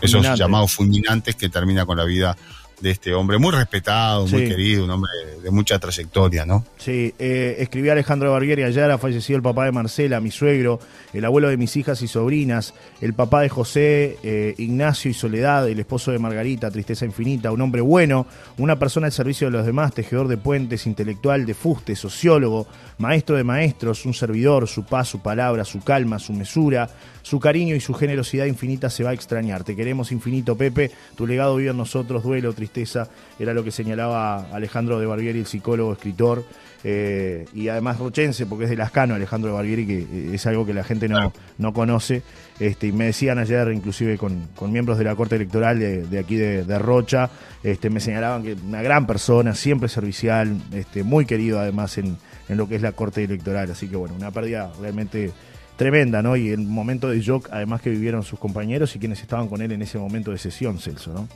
[0.00, 2.34] esos llamados fulminantes que termina con la vida
[2.80, 5.10] de este hombre, muy respetado, muy querido, un hombre
[5.42, 6.64] de mucha trayectoria, ¿no?
[6.78, 10.80] Sí, eh, escribí Alejandro Barbieri ayer, ha fallecido el papá de Marcela, mi suegro,
[11.12, 15.68] el abuelo de mis hijas y sobrinas, el papá de José, eh, Ignacio y Soledad,
[15.68, 18.26] el esposo de Margarita, tristeza infinita, un hombre bueno,
[18.58, 22.66] una persona al servicio de los demás, tejedor de puentes, intelectual de fuste, sociólogo,
[23.00, 26.88] maestro de maestros, un servidor, su paz, su palabra, su calma, su mesura,
[27.22, 29.64] su cariño y su generosidad infinita se va a extrañar.
[29.64, 33.08] Te queremos infinito, Pepe, tu legado vive en nosotros, duelo, tristeza,
[33.38, 36.44] era lo que señalaba Alejandro de Barbieri, el psicólogo, escritor,
[36.84, 40.66] eh, y además rochense, porque es de Lascano, Alejandro de Barbieri, que eh, es algo
[40.66, 42.22] que la gente no, no conoce.
[42.58, 46.18] Este, y me decían ayer, inclusive con, con miembros de la Corte Electoral de, de
[46.18, 47.30] aquí de, de Rocha,
[47.62, 52.18] este, me señalaban que una gran persona, siempre servicial, este, muy querido además en,
[52.50, 53.70] en lo que es la Corte Electoral.
[53.70, 55.32] Así que bueno, una pérdida realmente
[55.76, 56.36] tremenda, ¿no?
[56.36, 59.72] Y el momento de shock, además que vivieron sus compañeros y quienes estaban con él
[59.72, 61.26] en ese momento de sesión, Celso, ¿no?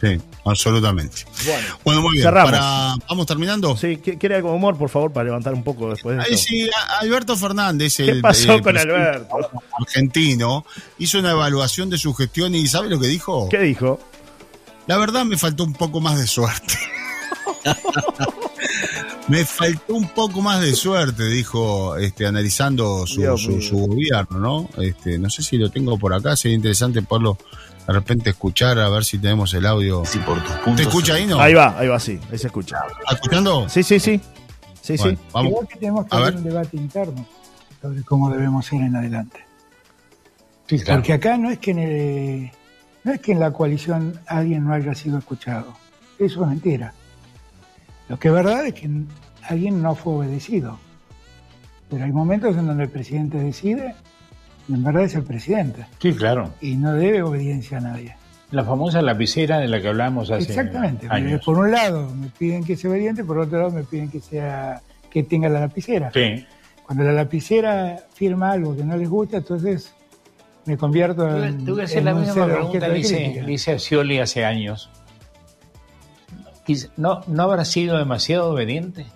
[0.00, 1.18] Sí, absolutamente.
[1.44, 2.24] Bueno, Bueno, muy bien.
[2.24, 2.50] Cerramos.
[2.50, 3.76] Para- ¿Vamos terminando?
[3.76, 6.32] sí, ¿qu- ¿quiere algo de humor, por favor, para levantar un poco después de Ahí
[6.32, 6.46] esto?
[6.48, 6.68] sí,
[7.00, 9.36] Alberto Fernández, ¿Qué el pasó eh, con Alberto?
[9.80, 10.64] argentino,
[10.98, 13.48] hizo una evaluación de su gestión y ¿sabe lo que dijo?
[13.48, 14.00] ¿Qué dijo?
[14.88, 16.74] La verdad me faltó un poco más de suerte.
[19.28, 24.68] me faltó un poco más de suerte, dijo, este, analizando su, su- gobierno, ¿no?
[24.82, 27.38] Este, no sé si lo tengo por acá, sería interesante poderlo
[27.86, 30.02] de repente escuchar, a ver si tenemos el audio.
[30.76, 31.40] ¿Te escucha ahí, no?
[31.40, 32.78] Ahí va, ahí va, sí, ahí se escucha.
[33.00, 33.68] ¿Está escuchando?
[33.68, 34.20] Sí, sí, sí.
[34.80, 35.24] Sí, Bueno, sí.
[35.32, 35.50] vamos.
[35.50, 36.36] Igual que tenemos que A hacer ver.
[36.42, 37.26] un debate interno
[37.80, 39.40] sobre cómo debemos ser en adelante.
[40.68, 41.00] Sí, claro.
[41.00, 42.50] Porque acá no es que en el-
[43.04, 45.74] no es que en la coalición alguien no haya sido escuchado.
[46.18, 46.94] Eso es mentira.
[48.08, 48.90] Lo que es verdad es que
[49.42, 50.78] alguien no fue obedecido.
[51.88, 53.94] Pero hay momentos en donde el presidente decide
[54.68, 55.86] y en verdad es el presidente.
[55.98, 56.52] Sí, claro.
[56.60, 58.16] Y no debe obediencia a nadie.
[58.50, 61.06] La famosa lapicera de la que hablábamos hace Exactamente.
[61.10, 61.42] años.
[61.44, 64.80] Por un lado me piden que sea obediente, por otro lado me piden que sea
[65.10, 66.10] que tenga la lapicera.
[66.12, 66.46] Sí,
[66.84, 69.94] Cuando la lapicera firma algo que no les gusta, entonces
[70.64, 74.90] me convierto en, voy a hacer la misma pregunta que a Scioli hace años.
[76.96, 79.06] ¿No, ¿No habrá sido demasiado obediente?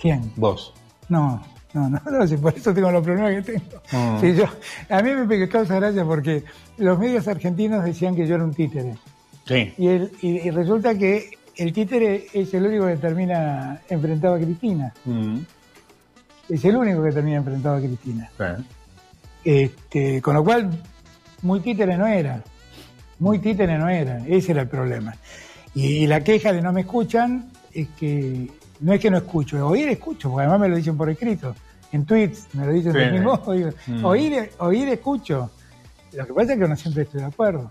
[0.00, 0.32] ¿Quién?
[0.36, 0.72] Vos.
[1.08, 3.80] No, no, no, no, si por eso tengo los problemas que tengo.
[3.92, 4.20] Mm.
[4.20, 4.44] Sí, yo,
[4.94, 6.44] a mí me causa gracia porque
[6.78, 8.96] los medios argentinos decían que yo era un títere.
[9.46, 9.74] Sí.
[9.78, 14.38] Y, el- y- y resulta que el títere es el único que termina enfrentado a
[14.38, 14.92] Cristina.
[15.04, 15.38] Mm,
[16.48, 18.30] Es el único que termina enfrentado a Cristina.
[19.44, 20.70] Este, con lo cual,
[21.42, 22.42] muy títere no era.
[23.18, 24.18] Muy títere no era.
[24.26, 25.14] Ese era el problema.
[25.74, 28.48] Y, la queja de no me escuchan es que
[28.80, 31.54] no es que no escucho, oír escucho, porque además me lo dicen por escrito.
[31.92, 32.98] En tweets me lo dicen Sí.
[32.98, 33.52] de mi modo.
[33.52, 34.04] digo, Mm.
[34.04, 35.50] oír, oír escucho.
[36.12, 37.70] Lo que pasa es que no siempre estoy de acuerdo.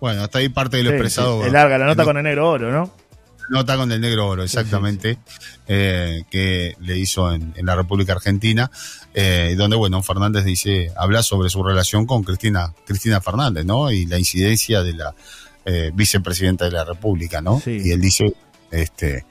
[0.00, 1.40] Bueno, hasta ahí parte de lo Sí, expresado.
[1.40, 2.90] sí, es larga la nota con el negro oro, ¿no?
[3.50, 5.18] Nota con el negro oro, exactamente,
[5.68, 8.70] eh, que le hizo en, en la República Argentina,
[9.12, 13.90] eh, donde, bueno, Fernández dice, habla sobre su relación con Cristina, Cristina Fernández, ¿no?
[13.90, 15.14] Y la incidencia de la
[15.64, 17.60] eh, vicepresidenta de la República, ¿no?
[17.60, 17.80] Sí.
[17.84, 18.34] Y él dice,
[18.70, 19.24] este,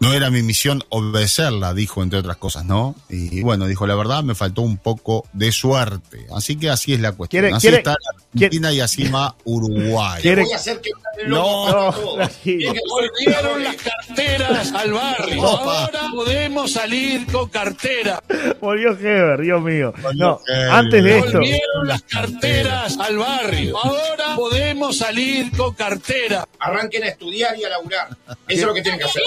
[0.00, 2.94] no era mi misión obedecerla, dijo, entre otras cosas, ¿no?
[3.08, 6.26] Y, bueno, dijo, la verdad, me faltó un poco de suerte.
[6.34, 7.42] Así que así es la cuestión.
[7.42, 7.96] ¿Quiere- así quiere- está
[8.34, 10.20] Argentina y así va Uruguay.
[10.22, 10.90] ¿Quiere- Voy a hacer que
[11.26, 15.42] No, no, que Volvieron las carteras al barrio.
[15.42, 15.84] Opa.
[15.86, 18.22] Ahora podemos salir con cartera.
[18.60, 19.94] Volvió Heber, Dios mío.
[20.02, 20.70] Volvió No, Heber.
[20.70, 23.76] antes de esto, Volvieron las carteras al barrio.
[23.78, 26.46] Ahora podemos salir con cartera.
[26.58, 28.08] Arranquen a estudiar y a laburar.
[28.26, 29.22] Eso es lo que tienen que hacer.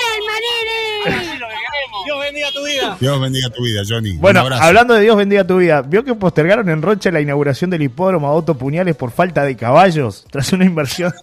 [2.06, 2.98] Dios bendiga tu vida.
[3.00, 4.14] Dios bendiga tu vida, Johnny.
[4.18, 7.84] Bueno, hablando de Dios bendiga tu vida, ¿vio que postergaron en Rocha la inauguración del
[7.84, 11.14] hipódromo a Otto Puñales por falta de caballos tras una inversión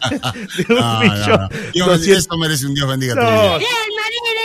[0.10, 1.48] de un No, no, millón no.
[1.48, 3.20] Dios bendiga, doscientos- eso merece un Dios bendiga tu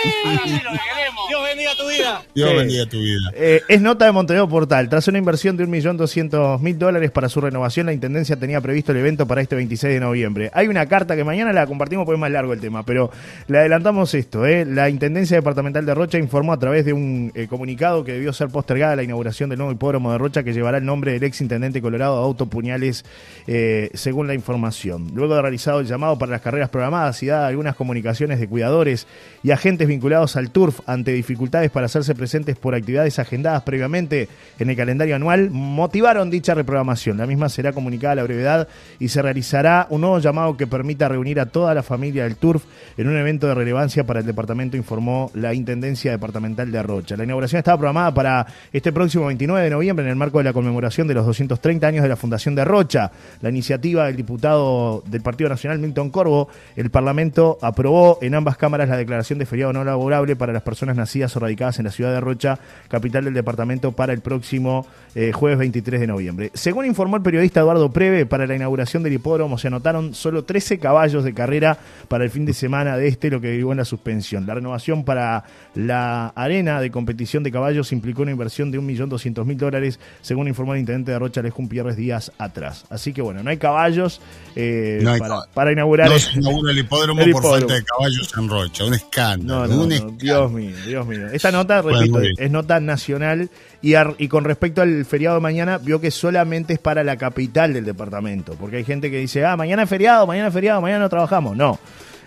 [1.28, 2.22] Dios bendiga tu vida.
[2.36, 2.56] Dios Sí.
[2.56, 3.32] bendiga tu vida.
[3.34, 4.90] Eh, es nota de Montevideo Portal.
[4.90, 9.26] Tras una inversión de 1.200.000 dólares para su renovación, la Intendencia tenía previsto el evento
[9.26, 10.52] para este 26 de noviembre.
[10.54, 13.10] Hay una carta que mañana la compartimos porque es más largo el tema, pero
[13.48, 14.46] le adelantamos esto.
[14.46, 14.66] eh.
[14.66, 18.50] La Intendencia Departamental de Rocha informó a través de un eh, comunicado que debió ser
[18.50, 21.82] postergada la inauguración del nuevo hipódromo de Rocha que llevará el nombre del ex intendente
[21.82, 23.04] colorado Auto Puñales,
[23.48, 25.12] eh, según la información.
[25.16, 29.08] Luego de realizado el llamado para las carreras programadas y dadas algunas comunicaciones de cuidadores
[29.44, 29.95] y agentes vinculados
[30.36, 34.28] al TURF ante dificultades para hacerse presentes por actividades agendadas previamente
[34.60, 37.18] en el calendario anual, motivaron dicha reprogramación.
[37.18, 38.68] La misma será comunicada a la brevedad
[39.00, 42.64] y se realizará un nuevo llamado que permita reunir a toda la familia del TURF
[42.98, 47.16] en un evento de relevancia para el departamento, informó la Intendencia Departamental de Rocha.
[47.16, 50.54] La inauguración estaba programada para este próximo 29 de noviembre en el marco de la
[50.54, 53.12] conmemoración de los 230 años de la Fundación de Rocha.
[53.42, 58.90] La iniciativa del diputado del Partido Nacional, Milton Corvo, el Parlamento aprobó en ambas cámaras
[58.90, 62.12] la declaración de feriado no laborable para las personas nacidas o radicadas en la ciudad
[62.12, 66.52] de Rocha, capital del departamento, para el próximo eh, jueves 23 de noviembre.
[66.54, 70.78] Según informó el periodista Eduardo Preve, para la inauguración del hipódromo se anotaron solo 13
[70.78, 71.78] caballos de carrera
[72.10, 74.46] para el fin de semana de este, lo que derivó en la suspensión.
[74.46, 80.00] La renovación para la arena de competición de caballos implicó una inversión de 1.200.000 dólares,
[80.22, 82.84] según informó el intendente de Rocha, Alejón Pierres, días atrás.
[82.90, 84.20] Así que bueno, no hay caballos
[84.56, 85.22] eh, No hay
[85.54, 88.84] para, inaugurar No se inaugura el hipódromo el por falta de caballos en Rocha.
[88.84, 89.68] Un escándalo.
[89.68, 90.20] No, no, un no, escándalo.
[90.20, 91.28] Dios mío, Dios mío.
[91.32, 93.50] Esta nota, repito, es nota nacional
[93.86, 97.18] y, ar- y con respecto al feriado de mañana, vio que solamente es para la
[97.18, 98.54] capital del departamento.
[98.60, 101.56] Porque hay gente que dice, ah, mañana es feriado, mañana es feriado, mañana no trabajamos.
[101.56, 101.80] No,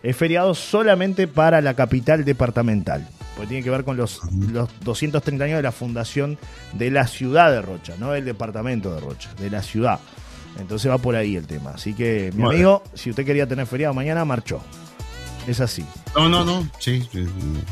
[0.02, 3.06] es feriado solamente para la capital departamental.
[3.34, 6.38] Porque tiene que ver con los, los 230 años de la fundación
[6.74, 10.00] de la ciudad de Rocha, no del departamento de Rocha, de la ciudad.
[10.58, 11.70] Entonces va por ahí el tema.
[11.74, 14.60] Así que, mi amigo, si usted quería tener feriado mañana, marchó.
[15.46, 15.84] Es así.
[16.16, 16.68] No, no, no.
[16.80, 17.08] Sí,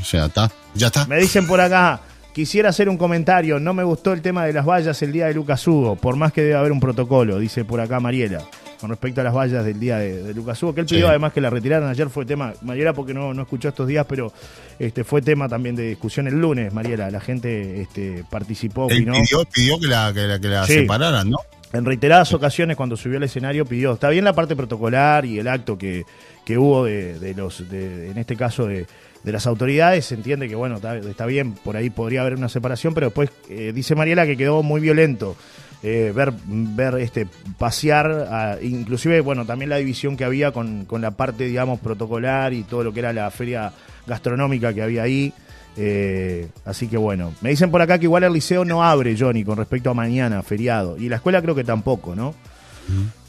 [0.01, 0.51] o sea, está.
[0.75, 1.05] Ya está.
[1.07, 2.01] Me dicen por acá,
[2.37, 5.33] quisiera hacer un comentario, no me gustó el tema de las vallas el día de
[5.33, 8.42] Lucas Hugo, por más que debe haber un protocolo, dice por acá Mariela,
[8.79, 11.09] con respecto a las vallas del día de, de Lucas Hugo, que él pidió Sí.
[11.09, 14.31] además que la retiraran ayer, fue tema, Mariela porque no, no escuchó estos días, pero
[14.79, 19.44] este fue tema también de discusión el lunes, Mariela, la gente este, participó, Él pidió,
[19.51, 20.75] pidió que la, que la, que la Sí.
[20.75, 21.38] separaran, ¿no?
[21.72, 25.49] En reiteradas ocasiones cuando subió al escenario pidió, está bien la parte protocolar y el
[25.49, 26.05] acto que,
[26.44, 28.87] que hubo de, de los, de- en este caso de,
[29.24, 32.94] de las autoridades, se entiende que bueno, está, bien, por ahí podría haber una separación,
[32.94, 35.37] pero después eh, dice Mariela que quedó muy violento
[35.83, 37.26] eh, ver, ver este
[37.59, 42.52] pasear, a- inclusive bueno, también la división que había con, con la parte digamos protocolar
[42.52, 43.72] y todo lo que era la feria
[44.07, 45.33] gastronómica que había ahí.
[45.79, 49.44] Eh, así que bueno, me dicen por acá que igual el liceo no abre, Johnny,
[49.44, 50.96] con respecto a mañana, feriado.
[50.96, 52.35] Y la escuela creo que tampoco, ¿no?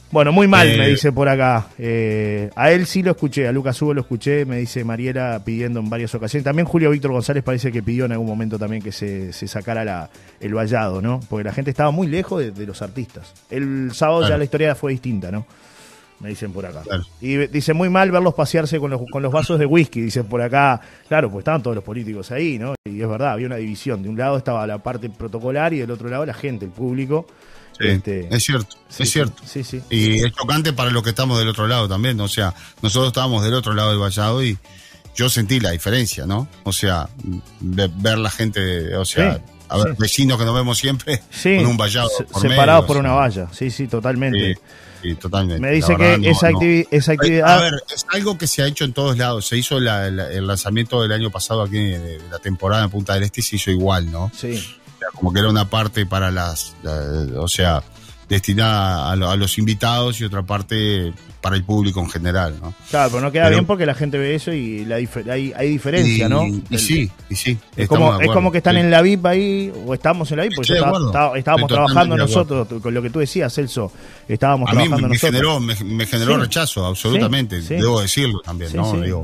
[0.10, 1.67] Bueno, muy mal, Eh, me dice por acá.
[1.78, 5.82] Eh, a él sí lo escuché, a Lucas Hugo lo escuché, me dice Mariela pidiendo
[5.82, 6.46] en varias ocasiones.
[6.46, 9.84] También Julio Víctor González parece que pidió en algún momento también que se, se sacara
[9.84, 11.20] la, el vallado, ¿no?
[11.30, 13.34] Porque la gente estaba muy lejos de, de los artistas.
[13.50, 15.46] El sábado ya la historia fue distinta, ¿no?
[16.20, 16.82] Me dicen por acá.
[16.84, 17.04] Claro.
[17.22, 20.41] Y dice muy mal verlos pasearse con los, con los vasos de whisky, dicen por
[20.41, 20.82] acá.
[21.10, 22.74] Claro, pues estaban todos los políticos ahí, ¿no?
[22.86, 24.02] Y es verdad, había una división.
[24.02, 27.28] De un lado estaba la parte protocolar y del otro lado la gente, el público.
[27.79, 29.41] Sí, Este, es cierto, sí, es cierto.
[29.45, 29.81] Sí, sí.
[29.89, 33.43] Y es chocante para los que estamos del otro lado también, o sea, nosotros estábamos
[33.43, 34.57] del otro lado del vallado y
[35.15, 36.47] yo sentí la diferencia, ¿no?
[36.63, 37.09] O sea,
[37.59, 41.77] ve- ver la gente, o sea, a ver, vecinos que nos vemos siempre con un
[41.77, 43.47] vallado se- por separados medio, por una valla.
[43.51, 44.57] Sí, sí, totalmente.
[45.03, 45.61] Sí, totalmente.
[45.61, 46.59] Me dice que no, esa, no.
[46.59, 47.61] activi- esa A actividad.
[47.61, 49.47] ver, es algo que se ha hecho en todos lados.
[49.47, 52.89] Se hizo la- la- el lanzamiento del año pasado aquí de, de la temporada en
[52.89, 54.31] Punta del Este y se hizo igual, ¿no?
[54.35, 54.59] Sí.
[55.12, 57.84] Sea, como que era una parte para las, la- o sea,
[58.30, 62.74] destinada a, lo- a los invitados y otra parte para el público en general, ¿no?
[62.89, 65.54] Claro, pero no queda Pero- bien porque la gente ve eso y la difer- hay,
[65.56, 66.46] hay diferencia, y, ¿no?
[66.46, 67.58] Y El- sí, y sí.
[67.78, 68.82] Es como, es como que están sí.
[68.82, 72.93] en la VIP ahí, o estamos en la VIP, porque estábamos Estoy trabajando nosotros, con
[72.93, 73.93] lo que tú decías, Celso,
[74.28, 75.32] estábamos A mí trabajando me, nosotros.
[75.32, 76.41] generó, me, me generó Sí.
[76.41, 77.62] rechazo, absolutamente.
[77.62, 77.76] Sí.
[77.76, 78.91] Debo decirlo también, ¿no?
[79.00, 79.24] Digo,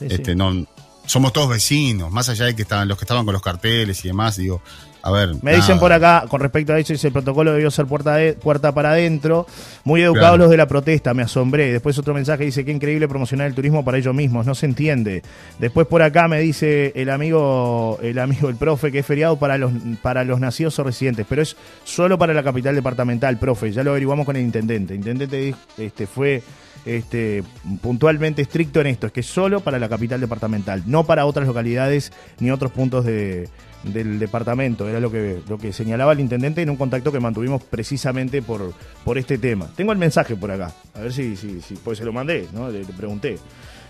[0.00, 0.64] este, no,
[1.04, 4.08] somos todos vecinos, más allá de que estaban los que estaban con los carteles y
[4.08, 4.60] demás, digo,
[5.06, 5.30] a ver.
[5.42, 8.32] Me dicen por acá, con respecto a eso, dice el protocolo debió ser puerta, de-
[8.34, 9.46] puerta para adentro.
[9.84, 10.36] Muy educados Claro.
[10.38, 11.72] los de la protesta, me asombré.
[11.72, 15.22] Después otro mensaje dice, qué increíble promocionar el turismo para ellos mismos, no se entiende.
[15.58, 19.58] Después por acá me dice el amigo, el amigo, el profe, que es feriado para
[19.58, 23.70] los, para los nacidos o residentes, pero es solo para la capital departamental, profe.
[23.72, 24.94] Ya lo averiguamos con el intendente.
[24.94, 26.42] El intendente este, fue
[26.84, 27.42] este,
[27.82, 32.12] puntualmente estricto en esto, es que solo para la capital departamental, no para otras localidades
[32.38, 33.48] ni otros puntos de,
[33.82, 34.88] del departamento.
[34.88, 38.72] Era lo que, lo que señalaba el intendente en un contacto que mantuvimos precisamente por,
[39.04, 39.68] por este tema.
[39.76, 42.70] Tengo el mensaje por acá, a ver si, si, si pues se lo mandé, ¿no?
[42.70, 43.38] Le, le pregunté.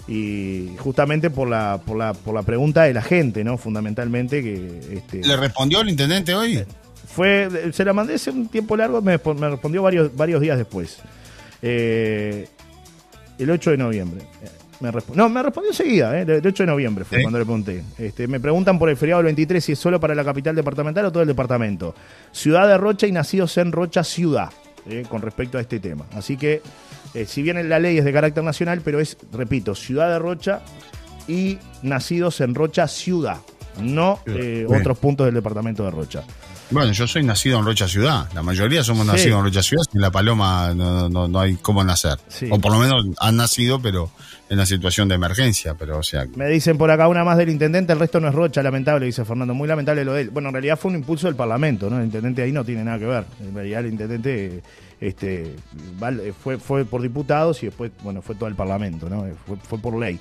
[0.08, 3.58] Y justamente por la, por la, por la pregunta de la gente, ¿no?
[3.58, 6.64] Fundamentalmente que este, ¿Le respondió el intendente hoy?
[7.16, 10.98] fue, se la mandé hace un tiempo largo, me, me respondió varios, varios días después.
[11.62, 12.46] Eh,
[13.38, 14.26] el 8 de noviembre.
[14.80, 17.82] Me no, me respondió enseguida, eh, el 8 de noviembre fue cuando le pregunté.
[17.96, 21.06] Este, me preguntan por el feriado del 23 si es solo para la capital departamental
[21.06, 21.94] o todo el departamento.
[22.30, 24.50] Ciudad de Rocha y nacidos en Rocha Ciudad,
[24.88, 26.04] eh, con respecto a este tema.
[26.14, 26.60] Así que,
[27.14, 30.60] eh, si bien la ley es de carácter nacional, pero es, repito, Ciudad de Rocha
[31.26, 33.38] y nacidos en Rocha Ciudad,
[33.80, 36.22] no eh, otros puntos del departamento de Rocha.
[36.70, 38.28] Bueno, yo soy nacido en Rocha Ciudad.
[38.34, 39.12] La mayoría somos Sí.
[39.12, 39.84] nacidos en Rocha Ciudad.
[39.94, 42.18] En La Paloma no, no, no hay cómo nacer.
[42.28, 42.48] Sí.
[42.50, 44.10] O por lo menos han nacido, pero
[44.48, 45.74] en la situación de emergencia.
[45.74, 48.34] Pero, o sea, Me dicen por acá una más del intendente, el resto no es
[48.34, 49.54] Rocha, lamentable, dice Fernando.
[49.54, 50.30] Muy lamentable lo de él.
[50.30, 51.98] Bueno, en realidad fue un impulso del Parlamento, ¿no?
[51.98, 53.24] El intendente ahí no tiene nada que ver.
[53.40, 54.62] En realidad el intendente
[55.00, 55.54] este,
[56.42, 59.26] fue, fue por diputados y después, bueno, fue todo el Parlamento, ¿no?
[59.46, 60.18] Fue, fue por ley.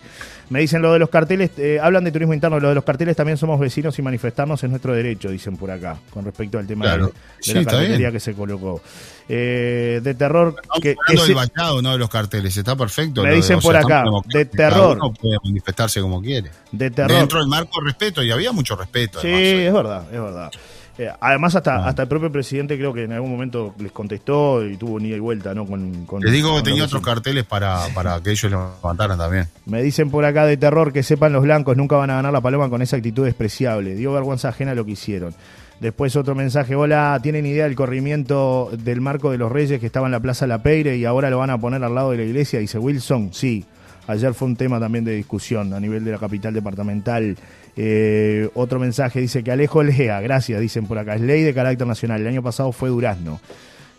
[0.49, 3.15] Me dicen lo de los carteles, eh, hablan de turismo interno, lo de los carteles
[3.15, 6.85] también somos vecinos y manifestarnos es nuestro derecho, dicen por acá, con respecto al tema
[6.85, 7.07] Claro.
[7.07, 8.81] de, de Sí, la cartelería que se colocó.
[9.27, 12.55] Eh, de terror, estamos que, que se- vallado, no de los carteles.
[12.55, 13.23] Está perfecto.
[13.23, 14.97] Me de- dicen por sea, acá, de terror.
[15.01, 16.51] uno puede manifestarse como quiere.
[16.71, 17.17] de terror.
[17.17, 19.19] Dentro del marco de respeto, y había mucho respeto.
[19.21, 19.67] Sí, además, ¿eh?
[19.67, 20.51] es verdad, es verdad.
[20.97, 21.87] Eh, además, hasta, Ah.
[21.89, 25.17] hasta el propio presidente creo que en algún momento les contestó y tuvo un ida
[25.17, 25.65] y vuelta, ¿no?
[25.65, 29.47] Con, con- Les digo que tenía otros carteles para, para que ellos lo levantaran también.
[29.65, 32.39] Me dicen por acá de terror que sepan los blancos, nunca van a ganar la
[32.39, 33.95] paloma con esa actitud despreciable.
[33.95, 35.33] Dio vergüenza ajena lo que hicieron.
[35.81, 40.05] Después otro mensaje, hola, ¿tienen idea del corrimiento del Marco de los Reyes que estaba
[40.07, 42.23] en la Plaza La Peire y ahora lo van a poner al lado de la
[42.23, 42.59] iglesia?
[42.59, 43.65] Dice Wilson, sí.
[44.07, 47.35] Ayer fue un tema también de discusión a nivel de la capital departamental.
[47.77, 51.85] Eh, otro mensaje dice que Alejo Lea, gracias, dicen por acá, es ley de carácter
[51.85, 52.21] nacional.
[52.21, 53.39] El año pasado fue Durazno.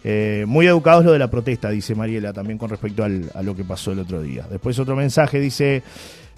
[0.08, 3.56] Eh, muy educados lo de la protesta, dice Mariela, también con respecto al- a lo
[3.56, 4.46] que pasó el otro día.
[4.48, 5.82] Después otro mensaje dice,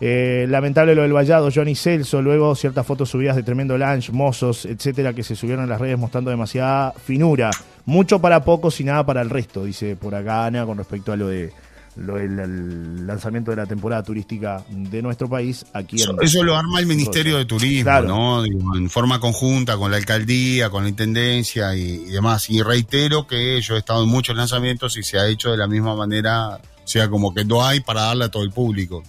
[0.01, 4.65] eh, lamentable lo del vallado, Johnny Celso, luego ciertas fotos subidas de tremendo lunch, mozos,
[4.65, 7.51] etcétera, que se subieron en las redes mostrando demasiada finura.
[7.85, 11.17] Mucho para pocos y nada para el resto, dice por acá Ana, con respecto a
[11.17, 11.51] lo de
[11.99, 16.57] lo el lanzamiento de la temporada turística de nuestro país aquí Eso, en eso lo
[16.57, 18.09] arma el Ministerio de Turismo, Claro.
[18.09, 18.43] ¿no?
[18.43, 22.49] Digo, en forma conjunta con la alcaldía, con la intendencia y, y demás.
[22.51, 25.67] Y reitero que yo he estado en muchos lanzamientos y se ha hecho de la
[25.67, 29.03] misma manera, o sea, como que no hay para darle a todo el público.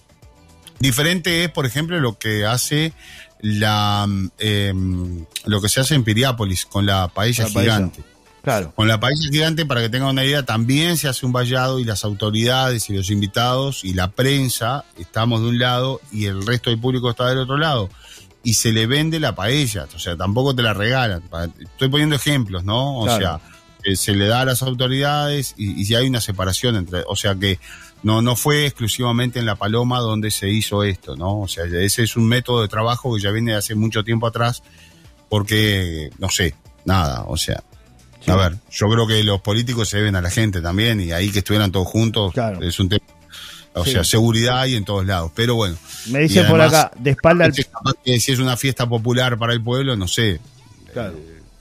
[0.79, 2.93] Diferente es, por ejemplo, lo que hace
[3.41, 7.91] la em, lo que se hace en Piriápolis con la paella La paella.
[8.43, 8.71] Claro.
[8.73, 11.83] Con la paella gigante, para que tengan una idea, también se hace un vallado y
[11.83, 16.69] las autoridades y los invitados y la prensa estamos de un lado y el resto
[16.69, 17.89] del público está del otro lado.
[18.41, 21.21] Y se le vende la paella, o sea, tampoco te la regalan.
[21.59, 22.99] Estoy poniendo ejemplos, ¿no?
[22.99, 23.19] O Claro.
[23.19, 23.41] sea,
[23.83, 27.15] eh, se le da a las autoridades y, y si hay una separación entre, o
[27.17, 27.59] sea que
[28.03, 31.41] no, no fue exclusivamente en La Paloma donde se hizo esto, ¿no?
[31.41, 34.25] O sea, ese es un método de trabajo que ya viene de hace mucho tiempo
[34.27, 34.63] atrás,
[35.27, 37.61] porque, no sé, nada, o sea.
[38.31, 41.31] A ver, yo creo que los políticos se deben a la gente también y ahí
[41.31, 42.61] que estuvieran todos juntos Claro.
[42.61, 43.05] es un tema.
[43.73, 43.91] O Sí.
[43.91, 45.31] sea, seguridad hay en todos lados.
[45.35, 45.77] Pero bueno.
[46.07, 47.53] Me dicen por acá, de espalda al...
[47.53, 50.39] si es una fiesta popular para el pueblo, no sé.
[50.91, 51.15] Claro.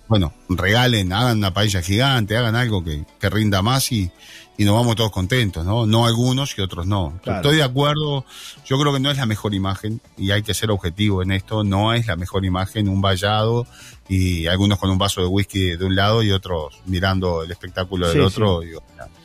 [0.08, 4.10] Bueno, regalen, hagan una paella gigante, hagan algo que, que rinda más y,
[4.58, 5.86] y nos vamos todos contentos, ¿no?
[5.86, 7.18] No algunos y otros no.
[7.22, 7.38] Claro.
[7.38, 8.24] Estoy de acuerdo,
[8.66, 11.62] yo creo que no es la mejor imagen y hay que ser objetivo en esto,
[11.64, 13.66] no es la mejor imagen un vallado
[14.08, 18.08] y algunos con un vaso de whisky de un lado y otros mirando el espectáculo
[18.08, 18.60] del Sí, otro.
[18.60, 18.66] sí.
[18.66, 18.82] digo,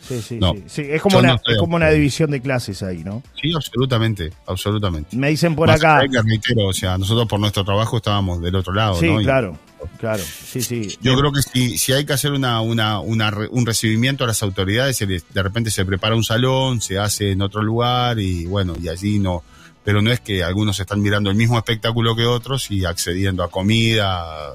[0.07, 0.53] Sí, sí, No.
[0.53, 0.63] sí.
[0.67, 3.23] Sí, es como, una, no es como una división de clases ahí, ¿no?
[3.41, 5.15] sí, absolutamente, absolutamente.
[5.15, 6.01] Me dicen por Más acá...
[6.11, 9.21] que reitero, o sea, nosotros por nuestro trabajo estábamos del otro lado, Sí, ¿no?
[9.21, 9.57] Y- claro,
[9.99, 10.21] claro.
[10.23, 10.97] Sí, sí.
[11.01, 14.99] Yo creo que si, si hay que hacer una, una, un recibimiento a las autoridades,
[14.99, 19.19] de repente se prepara un salón, se hace en otro lugar y bueno, y allí
[19.19, 19.43] no.
[19.85, 23.49] Pero no es que algunos están mirando el mismo espectáculo que otros y accediendo a
[23.51, 24.53] comida, a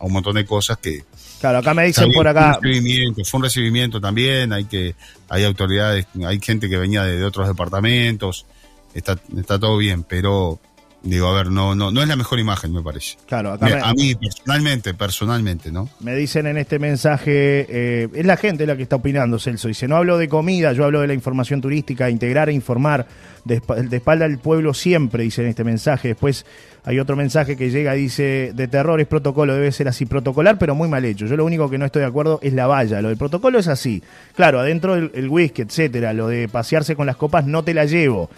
[0.00, 1.04] un montón de cosas que...
[1.40, 2.58] Claro, acá me dicen por fue acá...
[2.58, 4.94] un recibimiento, fue un recibimiento también, hay que
[5.28, 8.46] hay autoridades, hay gente que venía de, de otros departamentos,
[8.94, 10.58] está, está todo bien, pero
[11.02, 13.16] digo, a ver, no, no, no es la mejor imagen, me parece.
[13.26, 15.88] Claro, acá Me- me, a mí personalmente, personalmente, ¿no?
[16.00, 19.68] me dicen en este mensaje, eh, es la gente la que está opinando, Celso.
[19.68, 23.06] Dice, no hablo de comida, yo hablo de la información turística, integrar e informar,
[23.44, 26.08] de, de espalda al pueblo siempre, dice en este mensaje.
[26.08, 26.44] Después
[26.84, 30.58] hay otro mensaje que llega y dice, de terror es protocolo, debe ser así protocolar,
[30.58, 31.26] pero muy mal hecho.
[31.26, 33.00] Yo lo único que no estoy de acuerdo es la valla.
[33.00, 34.02] Lo del protocolo es así.
[34.34, 36.12] Claro, adentro el, el whisky, etcétera.
[36.12, 38.28] Lo de pasearse con las copas no te la llevo.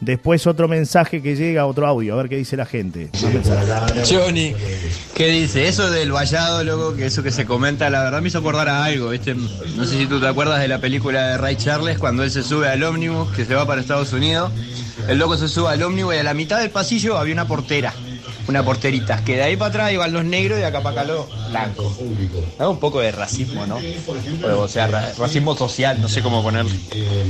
[0.00, 3.10] Después otro mensaje que llega, otro audio, a ver qué dice la gente.
[4.08, 4.54] Johnny,
[5.14, 5.66] ¿qué dice?
[5.66, 8.84] Eso del vallado, loco, que eso que se comenta, la verdad me hizo acordar a
[8.84, 9.34] algo, ¿viste?
[9.34, 12.44] No sé si tú te acuerdas de la película de Ray Charles cuando él se
[12.44, 14.52] sube al ómnibus, que se va para Estados Unidos.
[15.08, 17.92] El loco se sube al ómnibus y a la mitad del pasillo había una portera,
[18.48, 21.12] una porterita, que de ahí para atrás iban los negros y de acá para acá
[21.12, 21.98] los blancos.
[22.58, 23.78] Es un poco de racismo, ¿no?
[24.56, 26.70] O sea, ra- racismo social, no sé cómo ponerlo.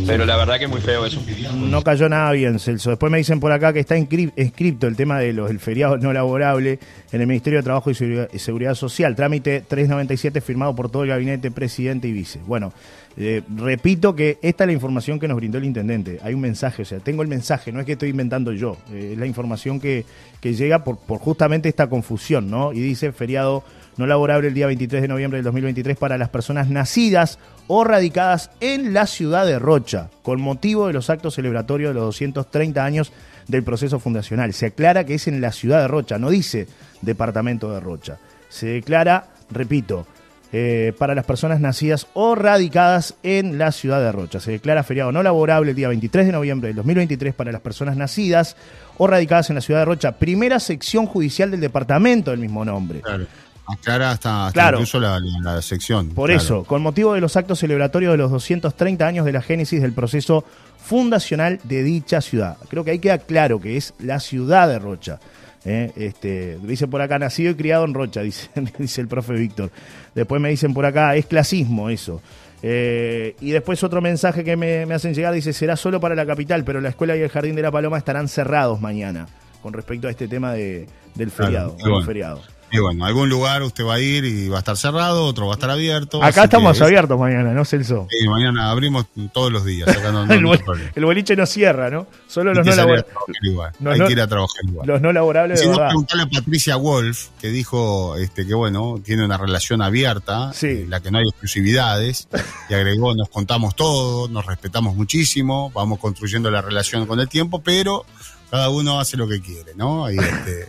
[0.07, 1.21] Pero la verdad que es muy feo eso.
[1.55, 2.91] No cayó nada bien, Celso.
[2.91, 5.99] Después me dicen por acá que está inscri- inscripto el tema de los del feriado
[5.99, 6.79] no laborable
[7.13, 9.17] en el Ministerio de Trabajo y Seguridad, y Seguridad Social.
[9.17, 12.39] Trámite 397 firmado por todo el gabinete, presidente y vice.
[12.47, 12.73] Bueno,
[13.21, 16.21] eh, repito que esta es la información que nos brindó el intendente.
[16.23, 18.77] Hay un mensaje, o sea, tengo el mensaje, no es que estoy inventando yo.
[18.93, 20.07] eh, es la información que,
[20.41, 22.73] que llega por, por justamente esta confusión, ¿no?
[22.73, 23.65] Y dice feriado
[23.97, 28.53] no laborable el día 23 de noviembre del 2023 para las personas nacidas o radicadas
[28.61, 33.13] en la ciudad de Rocha, con motivo de los actos celebratorios de los 230 años
[33.49, 34.53] del proceso fundacional.
[34.53, 36.69] Se aclara que es en la ciudad de Rocha, no dice
[37.03, 38.19] departamento de Rocha.
[38.49, 40.07] Se declara, repito,
[40.53, 44.41] eh, para las personas nacidas o radicadas en la ciudad de Rocha.
[44.41, 47.97] Se declara feriado no laborable el día 23 de noviembre del 2023 para las personas
[47.97, 48.57] nacidas
[48.97, 50.13] o radicadas en la ciudad de Rocha.
[50.13, 53.01] Primera sección judicial del departamento del mismo nombre.
[53.03, 53.27] Claro.
[53.71, 54.79] Aclara hasta, hasta Claro.
[54.79, 56.09] incluso la, la- la sección.
[56.15, 56.43] Por claro.
[56.43, 59.93] eso, con motivo de los actos celebratorios de los 230 años de la génesis del
[59.93, 60.43] proceso
[60.83, 62.57] fundacional de dicha ciudad.
[62.71, 65.21] Creo que ahí queda claro que es la ciudad de Rocha.
[65.65, 65.93] ¿Eh?
[65.97, 68.49] Este, dice por acá, nacido y criado en Rocha, dice,
[68.79, 69.71] dice el profe Víctor.
[70.15, 72.21] Después me dicen por acá, es clasismo eso.
[72.63, 76.27] Eh, y después otro mensaje que me, me hacen llegar dice, será solo para la
[76.27, 79.27] capital, pero la escuela y el jardín de la Paloma estarán cerrados mañana,
[79.63, 81.77] con respecto a este tema de, del feriado.
[81.81, 82.03] bueno.
[82.03, 82.58] feriado.
[82.71, 85.55] Y bueno, algún lugar usted va a ir y va a estar cerrado, otro va
[85.55, 86.23] a estar abierto.
[86.23, 88.07] Acá estamos que- abiertos mañana, ¿no, Celso?
[88.11, 89.89] Sí, mañana abrimos todos los días.
[89.89, 92.07] Acá no, no- el, bol- el boliche no cierra, ¿no?
[92.27, 93.73] Solo los no, salir a labor- trabajar igual.
[93.81, 94.87] los Hay que ir a trabajar igual.
[94.87, 95.89] los no laborables Si de no, verdad.
[95.91, 100.67] preguntarle a Patricia Wolf, que dijo este, que bueno, tiene una relación abierta, Sí.
[100.67, 102.29] en la que no hay exclusividades,
[102.69, 107.61] y agregó, nos contamos todo, nos respetamos muchísimo, vamos construyendo la relación con el tiempo,
[107.63, 108.05] pero
[108.51, 110.11] cada uno hace lo que quiere, ¿no?
[110.11, 110.69] Y, este,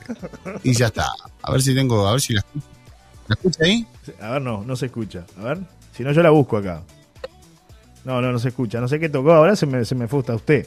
[0.64, 1.08] y ya está.
[1.42, 2.44] A ver si tengo, a ver si la,
[3.28, 3.86] ¿la escucha ahí.
[4.22, 5.26] A ver, no, no se escucha.
[5.40, 5.60] A ver,
[5.96, 6.82] si no yo la busco acá.
[8.06, 8.80] No, no, no se escucha.
[8.80, 10.66] No sé qué tocó, ahora se me, se me fusta usted.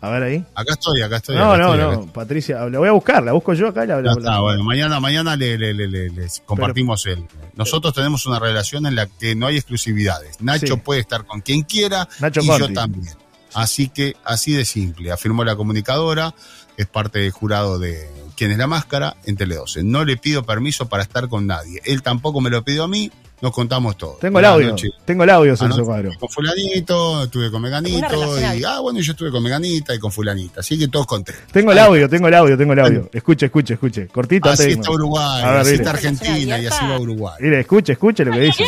[0.00, 0.44] A ver ahí.
[0.54, 1.36] Acá estoy, acá estoy.
[1.36, 2.08] No, acá no, estoy, no, estoy.
[2.08, 4.64] Patricia, la voy a buscar, la busco yo acá y la, la- está, la- bueno,
[4.64, 7.24] mañana, mañana le, le- le- le- les compartimos el.
[7.54, 10.40] Nosotros tenemos una relación en la que no hay exclusividades.
[10.42, 10.80] Nacho Sí.
[10.84, 12.66] puede estar con quien quiera Nacho y Conti.
[12.66, 13.14] yo también.
[13.54, 15.12] Así que, así de simple.
[15.12, 16.34] Afirmó la comunicadora,
[16.76, 19.16] es parte del jurado de ¿Quién es la máscara?
[19.26, 19.84] en Tele 12.
[19.84, 21.80] No le pido permiso para estar con nadie.
[21.84, 24.16] Él tampoco me lo pidió a mí, nos contamos todo.
[24.20, 24.68] Tengo el audio.
[24.70, 26.08] noche- Tengo el audio, Celso Cuadro.
[26.10, 30.10] estuve Con fulanito, estuve con meganito y ah bueno yo estuve con meganita y con
[30.10, 31.44] fulanita, así que todos contentos.
[31.52, 33.10] Tengo el audio, tengo el audio, tengo el audio.
[33.12, 34.08] Escuche, escuche, escuche.
[34.08, 34.48] Cortito.
[34.48, 34.90] Así de está.
[34.90, 37.34] Uruguay, así está Argentina y así va Uruguay.
[37.40, 38.64] Mire, escuche, escuche lo que dice.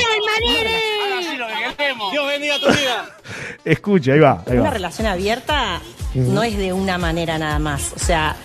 [3.67, 4.71] Escuche, ahí va, ahí Una va.
[4.71, 5.81] relación abierta
[6.15, 7.93] no es de una manera nada más.
[7.95, 8.37] O sea,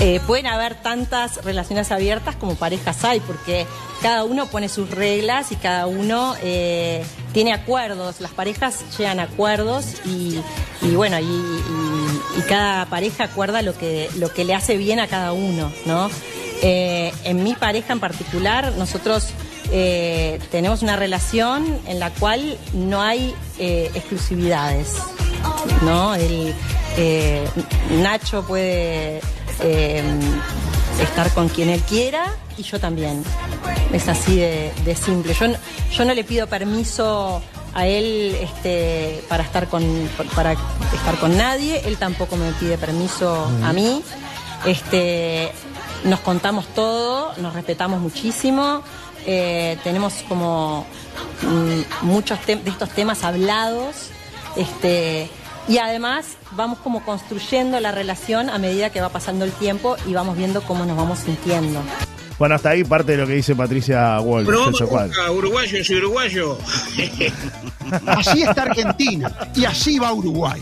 [0.00, 3.66] eh, pueden haber tantas relaciones abiertas como parejas hay, porque
[4.00, 8.20] cada uno pone sus reglas y cada uno eh, tiene acuerdos.
[8.20, 10.38] Las parejas llegan a acuerdos y,
[10.80, 15.00] y bueno, y, y- y cada pareja acuerda lo que, lo que le hace bien
[15.00, 16.08] a cada uno, ¿no?
[16.62, 19.26] Eh, en mi pareja en particular, nosotros
[19.74, 24.96] eh, tenemos una relación en la cual no hay eh, exclusividades.
[25.82, 26.14] ¿no?
[26.14, 27.48] Eh,
[28.02, 29.20] Nacho puede
[31.00, 33.24] estar con quien él quiera y yo también.
[33.92, 35.34] Es así de, simple.
[35.34, 35.46] Yo,
[35.90, 37.42] yo no le pido permiso
[37.74, 39.82] a él este, para estar con
[40.34, 44.02] para estar con nadie, él tampoco me pide permiso a mí.
[44.66, 45.50] Este,
[46.04, 48.82] nos contamos todo, nos respetamos muchísimo,
[49.26, 50.86] eh, tenemos como
[51.42, 54.08] mm, muchos tem- de estos temas hablados,
[54.56, 55.28] este,
[55.68, 60.12] y además vamos como construyendo la relación a medida que va pasando el tiempo y
[60.14, 61.80] vamos viendo cómo nos vamos sintiendo.
[62.38, 64.48] Bueno, hasta ahí parte de lo que dice Patricia Wolf,
[65.30, 66.58] uruguayo, yo soy uruguayo.
[68.06, 70.60] Así está Argentina y así va Uruguay.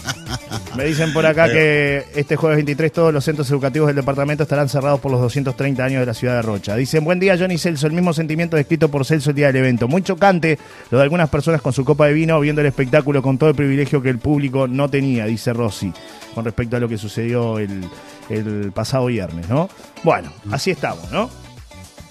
[0.76, 4.68] Me dicen por acá que este jueves 23 todos los centros educativos del departamento estarán
[4.68, 6.76] cerrados por los 230 años de la ciudad de Rocha.
[6.76, 9.88] Dicen, buen día Johnny Celso, el mismo sentimiento descrito por Celso el día del evento.
[9.88, 10.58] Muy chocante
[10.90, 13.56] lo de algunas personas con su copa de vino viendo el espectáculo con todo el
[13.56, 15.92] privilegio que el público no tenía, dice Rossi,
[16.34, 17.84] con respecto a lo que sucedió el,
[18.28, 19.68] el pasado viernes, ¿no?
[20.04, 21.28] Bueno, así estamos, ¿no?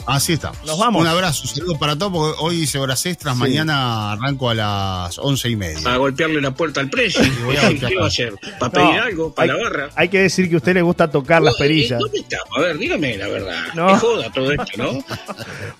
[0.10, 0.58] Así estamos.
[0.66, 1.02] Nos vamos.
[1.02, 3.40] Un abrazo, saludos para todos, porque hoy hice horas extras, Sí.
[3.40, 5.94] mañana arranco a las once y media.
[5.94, 7.22] A golpearle la puerta al precio.
[7.46, 7.92] voy a golpear.
[7.92, 8.34] ¿Qué va a hacer?
[8.60, 9.34] ¿Para pedir No, algo?
[9.36, 9.90] ¿Para hay, la barra?
[9.96, 12.00] hay que decir que a usted le gusta tocar las perillas.
[12.00, 12.58] ¿Dónde estamos?
[12.58, 13.64] A ver, dígame la verdad.
[13.76, 13.88] No.
[13.88, 15.00] Qué joda todo esto, ¿no?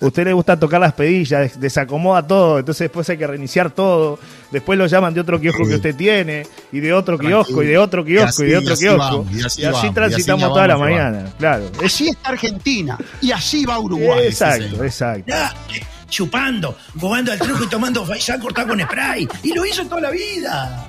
[0.00, 4.18] Usted le gusta tocar las pedillas, des- desacomoda todo, entonces después hay que reiniciar todo.
[4.50, 7.78] Después lo llaman de otro kiosco que usted tiene, y de otro kiosco, y de
[7.78, 9.24] otro kiosco, y, de Y otro así kiosco.
[9.24, 11.70] vamos, y así y transitamos ya toda la vamos, ya mañana, claro.
[11.84, 14.26] Así está Argentina y así va Uruguay.
[14.26, 15.24] Exacto, exacto.
[15.28, 19.28] Ya, eh, chupando, jugando al truco y tomando faisán cortado con spray.
[19.44, 20.88] Y lo hizo toda la vida.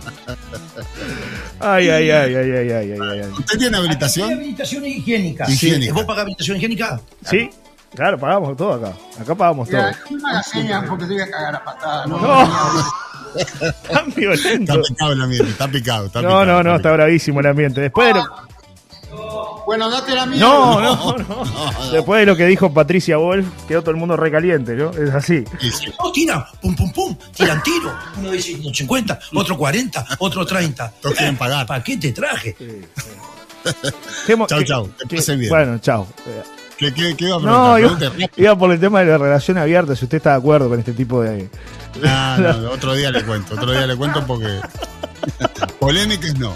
[1.59, 3.22] Ay, ay, ay, ay, ay, ay, ay, ay.
[3.32, 4.34] ¿Usted tiene ¿Tiene habilitación?
[4.34, 5.49] habilitación higiénica?
[5.49, 5.93] Higiénica.
[5.93, 6.99] ¿Vos pagás habilitación higiénica?
[7.30, 7.49] Sí,
[7.93, 8.97] claro, pagamos todo acá.
[9.20, 9.84] Acá pagamos todo.
[10.09, 12.07] No me hagas señas porque te voy a cagar a patadas.
[12.07, 12.47] No.
[13.91, 14.73] Tan violento.
[14.73, 16.05] Está picado el ambiente, está picado.
[16.07, 17.82] Está No, picado, no, no, está está bravísimo el ambiente.
[17.82, 18.51] Después de lo...
[19.65, 20.39] Bueno, date la mía.
[20.39, 21.91] No, no, no.
[21.91, 24.89] Después de lo que dijo Patricia Wolf, quedó todo el mundo recaliente, ¿no?
[24.91, 25.43] Es así.
[25.97, 27.93] Todos tiran, pum, pum, pum, tiran tiro.
[28.17, 30.93] Uno dice 50, otro 40, otro 30.
[31.01, 31.65] Todos quieren pagar.
[31.67, 32.55] ¿Para qué te traje?
[34.25, 35.49] ¿Qué mo- Chau, chau, que bien.
[35.49, 36.07] Bueno, chau.
[36.82, 38.11] ¿Qué, qué, qué iba a No, preguntar?
[38.17, 40.79] iba, iba por el tema de la relación abierta, si usted está de acuerdo con
[40.79, 41.47] este tipo de...
[42.01, 44.59] No, no, otro día le cuento, otro día le cuento porque
[45.79, 46.55] polémicas no.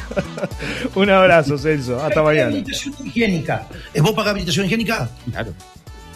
[0.94, 2.02] Un abrazo, Celso.
[2.02, 2.46] Hasta mañana.
[2.46, 3.66] Habilitación higiénica.
[3.92, 5.10] ¿Eh, ¿Vos pagás habilitación higiénica?
[5.30, 5.52] Claro.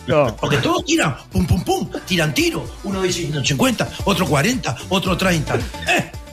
[0.06, 0.34] No.
[0.36, 2.64] Porque todos tiran, pum, pum, pum, tiran tiro.
[2.84, 5.56] Uno dice 50, otro 40, otro 30.
[5.56, 5.60] Eh,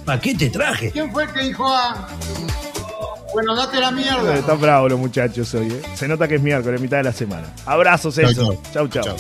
[0.06, 0.92] ¿Para qué te traje?
[0.92, 2.08] ¿Quién fue el que dijo a...
[3.38, 4.36] Bueno, date la mierda.
[4.36, 5.82] Están bravos los muchachos hoy, ¿eh?
[5.94, 7.46] Se nota que es miércoles, mitad de la semana.
[7.68, 8.60] Abrazo, Celso.
[8.74, 9.16] Chau, chau.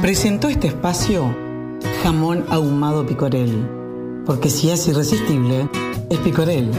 [0.00, 1.36] Presentó este espacio
[2.02, 3.68] Jamón Ahumado Picorel.
[4.24, 5.68] Porque si es irresistible,
[6.08, 6.70] es Picorel.